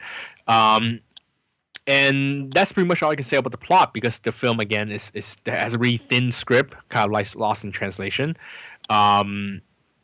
[0.47, 1.01] Um,
[1.87, 4.91] and that's pretty much all I can say about the plot because the film again
[4.91, 8.37] is, is has a really thin script, kind of like Lost in Translation.
[8.89, 9.61] Um,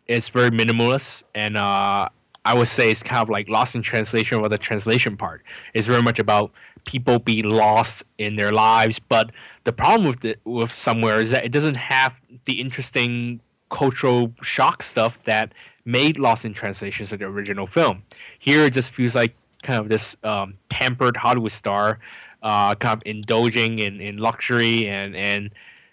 [0.06, 2.08] it's very minimalist, and uh,
[2.44, 5.86] I would say it's kind of like Lost in Translation, or the translation part is
[5.86, 6.52] very much about
[6.84, 8.98] people being lost in their lives.
[8.98, 9.30] But
[9.64, 14.82] the problem with the, with somewhere is that it doesn't have the interesting cultural shock
[14.82, 15.52] stuff that
[15.84, 18.02] made Lost in Translation to the original film.
[18.38, 21.98] Here it just feels like kind of this um, pampered Hollywood star,
[22.42, 25.50] uh, kind of indulging in, in luxury and and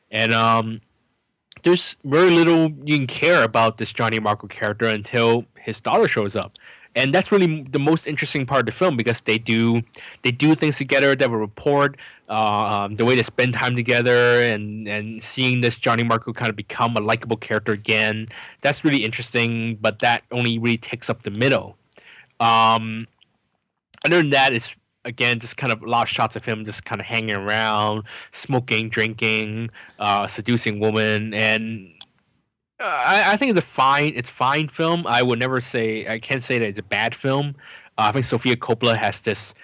[0.10, 0.82] and um,
[1.64, 6.36] there's very little you can care about this Johnny Marco character until his daughter shows
[6.36, 6.58] up
[6.98, 9.84] and that's really the most interesting part of the film because they do
[10.24, 11.96] they do things together they have a report
[12.28, 16.50] uh, um, the way they spend time together and and seeing this johnny marco kind
[16.50, 18.28] of become a likable character again.
[18.62, 21.78] That's really interesting but that only really takes up the middle.
[22.40, 23.08] Um,
[24.06, 24.76] other than that is
[25.06, 28.04] again just kind of a lot of shots of him just kind of hanging around
[28.32, 29.70] smoking drinking
[30.00, 31.34] uh, seducing women.
[31.34, 31.97] And
[32.80, 34.14] I, I, think it's a fine.
[34.16, 35.08] It's fine film.
[35.08, 36.08] I would never say.
[36.08, 37.56] I can't say that it's a bad film.
[37.98, 39.56] Uh, I think Sofia Coppola has this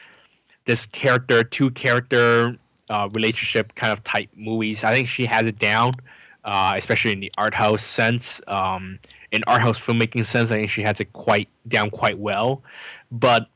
[0.66, 2.57] this character, two character
[2.89, 4.84] uh, relationship kind of type movies.
[4.84, 5.93] I think she has it down,
[6.43, 8.41] uh, especially in the art house sense.
[8.47, 8.99] Um,
[9.32, 12.64] in art house filmmaking sense, I think she has it quite down quite well.
[13.11, 13.47] But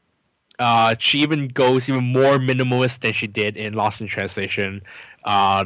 [0.59, 4.81] uh, she even goes even more minimalist than she did in Lost in Translation.
[5.23, 5.65] Uh,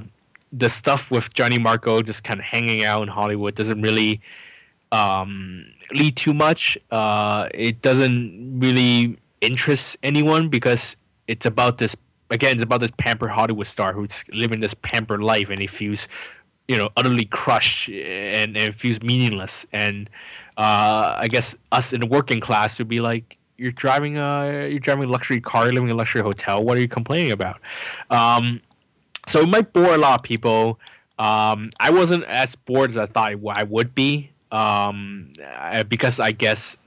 [0.52, 4.22] the stuff with Johnny Marco just kind of hanging out in Hollywood doesn't really
[4.92, 6.78] um, lead too much.
[6.92, 10.98] Uh, it doesn't really interest anyone because
[11.28, 11.96] it's about this
[12.30, 12.54] again.
[12.54, 16.08] It's about this pampered Hollywood star who's living this pampered life, and he feels
[16.68, 19.66] you know utterly crushed and, and feels meaningless.
[19.72, 20.10] And
[20.58, 24.80] uh, I guess us in the working class would be like, you're driving a you're
[24.80, 26.64] driving a luxury car, living in a luxury hotel.
[26.64, 27.62] What are you complaining about?
[28.10, 28.62] Um,
[29.28, 30.80] so it might bore a lot of people.
[31.20, 35.32] Um, I wasn't as bored as I thought I would be um,
[35.88, 36.78] because I guess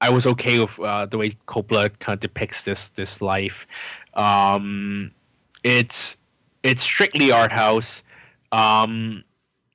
[0.00, 3.66] I was okay with uh, the way Coppola kind of depicts this this life.
[4.14, 5.12] Um,
[5.62, 6.16] it's
[6.62, 8.02] it's strictly art house.
[8.50, 9.24] Um,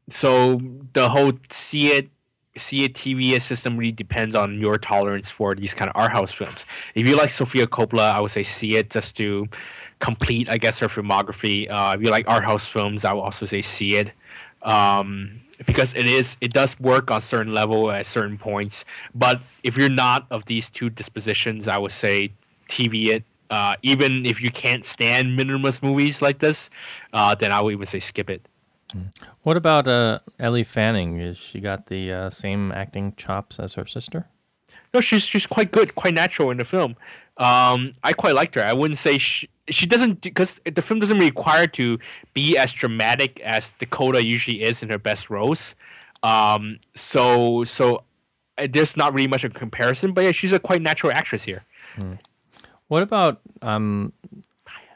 [0.09, 0.61] so
[0.93, 2.09] the whole see it
[2.57, 6.33] see it TV system really depends on your tolerance for these kind of art house
[6.33, 6.65] films.
[6.95, 9.47] If you like Sofia Coppola, I would say see it just to
[9.99, 11.69] complete, I guess, her filmography.
[11.69, 14.13] Uh, if you like art house films, I would also say see it.
[14.63, 18.85] Um, because it is it does work on certain level at certain points.
[19.15, 22.31] But if you're not of these two dispositions, I would say
[22.67, 23.23] TV it.
[23.49, 26.69] Uh, even if you can't stand minimalist movies like this,
[27.13, 28.45] uh, then I would even say skip it.
[29.43, 31.19] What about uh, Ellie Fanning?
[31.19, 34.27] Is she got the uh, same acting chops as her sister?
[34.93, 36.95] No, she's she's quite good, quite natural in the film.
[37.37, 38.63] Um, I quite liked her.
[38.63, 41.99] I wouldn't say she she doesn't because the film doesn't require to
[42.33, 45.75] be as dramatic as Dakota usually is in her best roles.
[46.23, 48.03] Um, so so
[48.57, 51.43] uh, there's not really much of a comparison, but yeah, she's a quite natural actress
[51.43, 51.63] here.
[51.95, 52.13] Hmm.
[52.87, 54.13] What about um,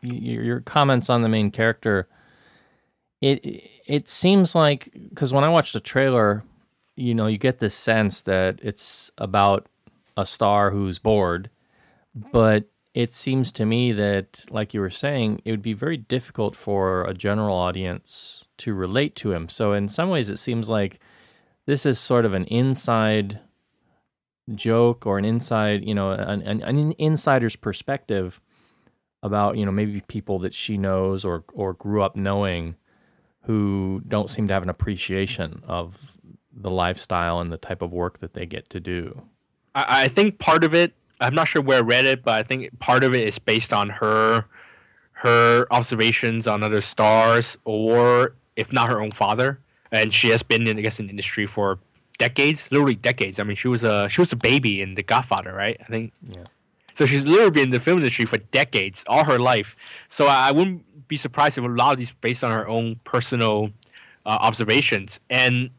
[0.01, 2.07] your, your comments on the main character?
[3.21, 6.43] It it seems like because when I watched the trailer,
[6.95, 9.67] you know, you get this sense that it's about
[10.17, 11.49] a star who's bored,
[12.15, 16.55] but it seems to me that, like you were saying, it would be very difficult
[16.55, 19.47] for a general audience to relate to him.
[19.47, 20.99] So, in some ways, it seems like
[21.65, 23.39] this is sort of an inside
[24.55, 28.41] joke or an inside, you know, an, an, insider's perspective
[29.23, 32.75] about, you know, maybe people that she knows or or grew up knowing
[33.43, 35.97] who don't seem to have an appreciation of
[36.53, 39.21] the lifestyle and the type of work that they get to do.
[39.73, 42.79] I think part of it I'm not sure where I read it, but I think
[42.79, 44.45] part of it is based on her
[45.13, 49.59] her observations on other stars, or if not her own father.
[49.91, 51.79] And she has been in, I guess, in the industry for
[52.17, 53.39] decades, literally decades.
[53.39, 55.77] I mean, she was a she was a baby in The Godfather, right?
[55.79, 56.13] I think.
[56.27, 56.45] Yeah.
[56.93, 59.75] So she's literally been in the film industry for decades, all her life.
[60.07, 62.99] So I, I wouldn't be surprised if a lot of these based on her own
[63.03, 63.71] personal
[64.25, 65.19] uh, observations.
[65.29, 65.69] And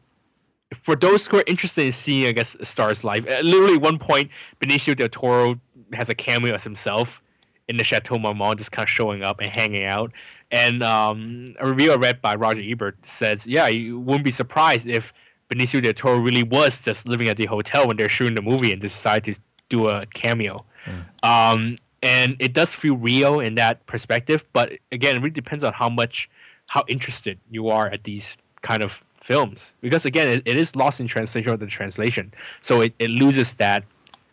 [0.73, 3.99] for those who are interested in seeing, I guess, a Star's life, at literally one
[3.99, 5.59] point, Benicio del Toro
[5.93, 7.21] has a cameo as himself
[7.67, 10.11] in the Chateau Marmont, just kind of showing up and hanging out.
[10.51, 14.85] And um, a review I read by Roger Ebert says, yeah, you wouldn't be surprised
[14.87, 15.13] if
[15.49, 18.71] Benicio del Toro really was just living at the hotel when they're shooting the movie
[18.71, 20.65] and decided to do a cameo.
[20.85, 21.27] Mm.
[21.27, 25.73] Um, and it does feel real in that perspective, but again, it really depends on
[25.73, 26.29] how much,
[26.67, 30.99] how interested you are at these kind of films because again it, it is lost
[30.99, 33.83] in translation or the translation so it, it loses that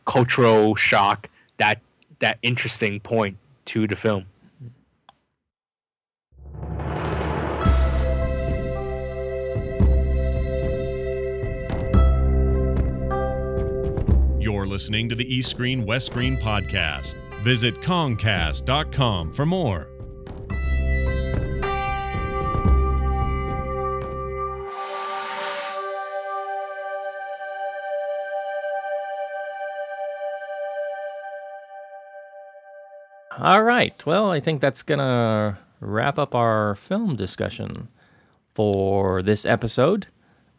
[0.04, 1.80] cultural shock that
[2.18, 4.26] that interesting point to the film
[14.40, 17.14] You're listening to the East Screen West Screen podcast.
[17.42, 19.99] Visit Kongcast.com for more.
[33.42, 33.94] All right.
[34.04, 37.88] Well, I think that's going to wrap up our film discussion
[38.54, 40.08] for this episode.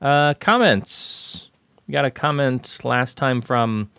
[0.01, 1.51] Uh, comments.
[1.87, 3.91] We got a comment last time from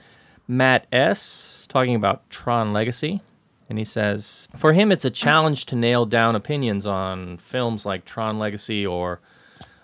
[0.49, 1.65] Matt S.
[1.69, 3.23] talking about Tron Legacy.
[3.69, 8.05] And he says, For him, it's a challenge to nail down opinions on films like
[8.05, 9.21] Tron Legacy or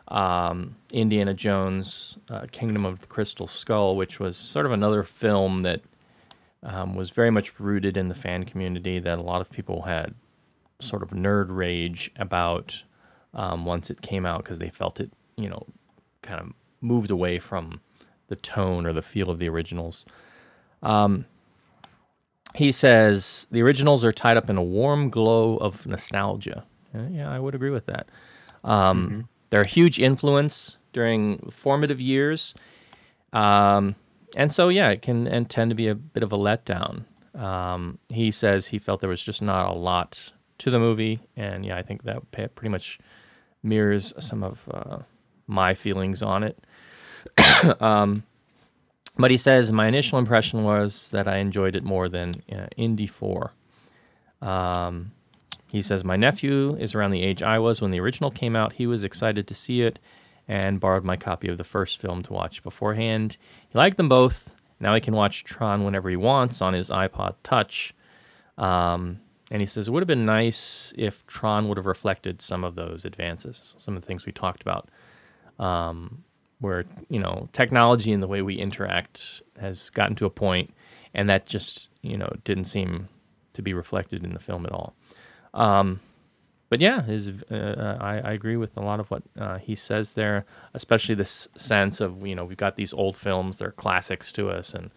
[0.08, 5.62] um, Indiana Jones uh, Kingdom of the Crystal Skull, which was sort of another film
[5.62, 5.82] that
[6.62, 10.14] um, was very much rooted in the fan community that a lot of people had
[10.80, 12.82] sort of nerd rage about
[13.34, 15.66] um, once it came out because they felt it, you know,
[16.22, 17.80] kind of moved away from
[18.28, 20.04] the tone or the feel of the originals.
[20.82, 21.26] Um,
[22.54, 26.64] he says the originals are tied up in a warm glow of nostalgia.
[27.10, 28.08] Yeah, I would agree with that.
[28.64, 29.20] Um, mm-hmm.
[29.50, 32.54] They're a huge influence during formative years.
[33.32, 33.94] Um,
[34.38, 37.04] and so yeah, it can and tend to be a bit of a letdown.
[37.34, 41.66] Um, he says he felt there was just not a lot to the movie, and
[41.66, 43.00] yeah, I think that pretty much
[43.64, 44.98] mirrors some of uh,
[45.48, 46.58] my feelings on it.
[47.80, 48.22] um,
[49.16, 53.08] but he says my initial impression was that I enjoyed it more than uh, Indy
[53.08, 53.54] Four.
[54.40, 55.10] Um,
[55.72, 58.74] he says my nephew is around the age I was when the original came out.
[58.74, 59.98] He was excited to see it
[60.48, 63.36] and borrowed my copy of the first film to watch beforehand.
[63.68, 67.34] He liked them both, Now he can watch Tron whenever he wants on his iPod
[67.42, 67.94] Touch.
[68.56, 69.20] Um,
[69.50, 72.74] and he says it would have been nice if Tron would have reflected some of
[72.74, 74.88] those advances, some of the things we talked about,
[75.58, 76.24] um,
[76.60, 80.74] where you know technology and the way we interact has gotten to a point,
[81.14, 83.08] and that just you know didn't seem
[83.54, 84.94] to be reflected in the film at all.
[85.54, 86.00] Um,
[86.68, 90.14] but yeah, his, uh, I, I agree with a lot of what uh, he says
[90.14, 94.50] there, especially this sense of you know we've got these old films, they're classics to
[94.50, 94.90] us, and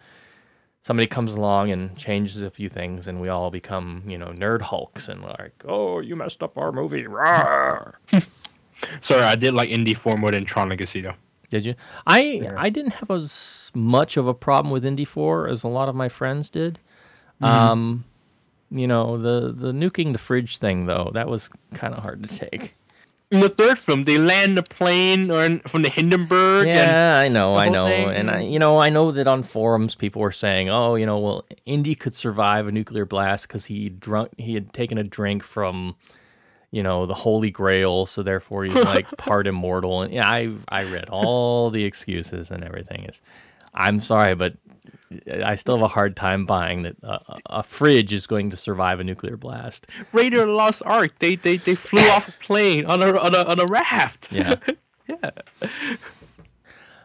[0.82, 4.62] somebody comes along and changes a few things, and we all become you know nerd
[4.62, 7.06] hulks and like, oh, you messed up our movie.
[9.00, 11.14] Sorry, I did like Indy 4 more than Tron Legacy though.
[11.52, 11.74] Did you?
[12.06, 15.90] I I didn't have as much of a problem with Indy Four as a lot
[15.90, 16.78] of my friends did.
[17.42, 18.04] Um,
[18.72, 22.38] you know the the nuking the fridge thing though that was kind of hard to
[22.38, 22.74] take.
[23.30, 26.66] In the third film, they land a plane or from the Hindenburg.
[26.66, 28.10] and- Yeah, I know, I know, thing.
[28.10, 31.18] and I you know I know that on forums people were saying, oh, you know,
[31.18, 35.42] well, Indy could survive a nuclear blast because he drunk he had taken a drink
[35.42, 35.96] from.
[36.74, 40.00] You know the Holy Grail, so therefore he's like part immortal.
[40.00, 43.04] And yeah, I I read all the excuses and everything.
[43.04, 43.20] Is
[43.74, 44.54] I'm sorry, but
[45.30, 49.00] I still have a hard time buying that a, a- fridge is going to survive
[49.00, 49.86] a nuclear blast.
[50.12, 51.18] Raider Lost Ark.
[51.18, 54.32] They they, they flew off a plane on a on a, on a raft.
[54.32, 54.54] Yeah.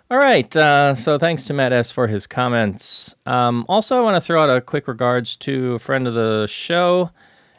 [0.09, 0.55] All right.
[0.55, 3.13] Uh, so thanks to Matt S for his comments.
[3.25, 6.47] Um, also, I want to throw out a quick regards to a friend of the
[6.49, 7.11] show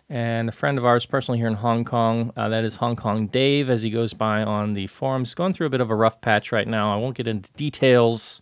[0.08, 2.32] and a friend of ours personally here in Hong Kong.
[2.36, 5.34] Uh, that is Hong Kong Dave, as he goes by on the forums.
[5.34, 6.94] Going through a bit of a rough patch right now.
[6.96, 8.40] I won't get into details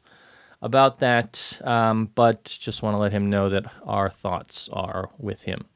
[0.62, 5.42] about that, um, but just want to let him know that our thoughts are with
[5.42, 5.66] him.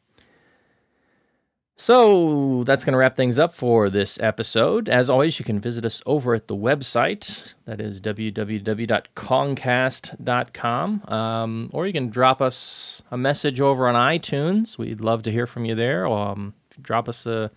[1.83, 4.87] So that's going to wrap things up for this episode.
[4.87, 7.55] As always, you can visit us over at the website.
[7.65, 11.03] That is www.kongcast.com.
[11.09, 14.77] Um, or you can drop us a message over on iTunes.
[14.77, 16.07] We'd love to hear from you there.
[16.07, 16.53] Um,
[16.83, 17.51] drop us a,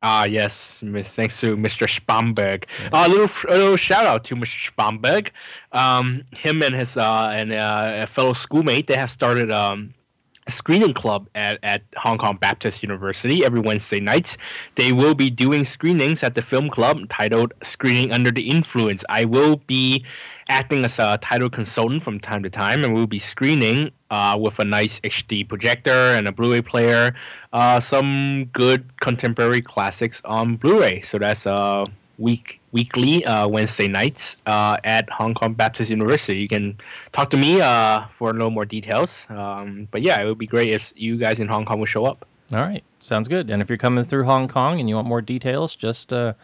[0.04, 1.86] Ah, yes, miss, thanks to Mr.
[1.86, 2.64] Spamberg.
[2.92, 4.72] Uh, a little, a little shout out to Mr.
[4.72, 5.28] Spamberg.
[5.70, 10.01] Um, him and his uh, and uh, a fellow schoolmate, they have started um, a
[10.48, 14.36] screening club at, at Hong Kong Baptist University every Wednesday nights.
[14.74, 19.04] They will be doing screenings at the film club titled Screening Under the Influence.
[19.08, 20.04] I will be
[20.48, 24.58] acting as a title consultant from time to time, and we'll be screening uh, with
[24.58, 27.14] a nice HD projector and a Blu-ray player,
[27.52, 31.00] uh, some good contemporary classics on Blu-ray.
[31.00, 31.86] So that's a
[32.18, 36.38] week weekly uh, Wednesday nights uh, at Hong Kong Baptist University.
[36.38, 36.78] You can
[37.12, 39.26] talk to me uh, for a little more details.
[39.30, 42.04] Um, but yeah, it would be great if you guys in Hong Kong would show
[42.04, 42.26] up.
[42.52, 42.82] All right.
[42.98, 43.50] Sounds good.
[43.50, 46.34] And if you're coming through Hong Kong and you want more details, just uh,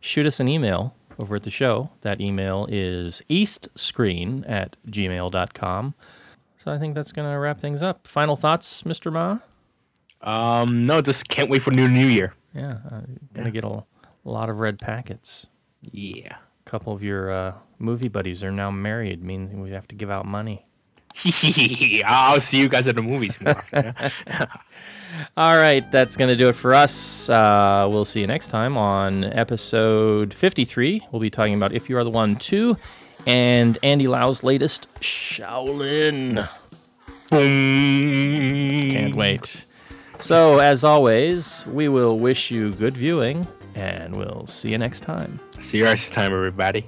[0.00, 1.90] shoot us an email over at the show.
[2.02, 5.94] That email is eastscreen at gmail.com.
[6.56, 8.06] So I think that's going to wrap things up.
[8.06, 9.12] Final thoughts, Mr.
[9.12, 9.38] Ma?
[10.20, 12.34] Um, no, just can't wait for New New Year.
[12.54, 13.00] Yeah, uh,
[13.34, 13.82] going to get a
[14.24, 15.48] lot of red packets.
[15.82, 16.36] Yeah.
[16.66, 20.10] A couple of your uh, movie buddies are now married, meaning we have to give
[20.10, 20.64] out money.
[22.06, 23.38] I'll see you guys at the movies.
[25.36, 27.28] All right, that's going to do it for us.
[27.28, 31.08] Uh, we'll see you next time on episode 53.
[31.10, 32.78] We'll be talking about If You Are the One, too,
[33.26, 36.48] and Andy Lau's latest Shaolin.
[37.28, 38.90] Boom.
[38.90, 39.66] Can't wait.
[40.18, 45.40] So, as always, we will wish you good viewing, and we'll see you next time.
[45.62, 46.84] See you next time, everybody.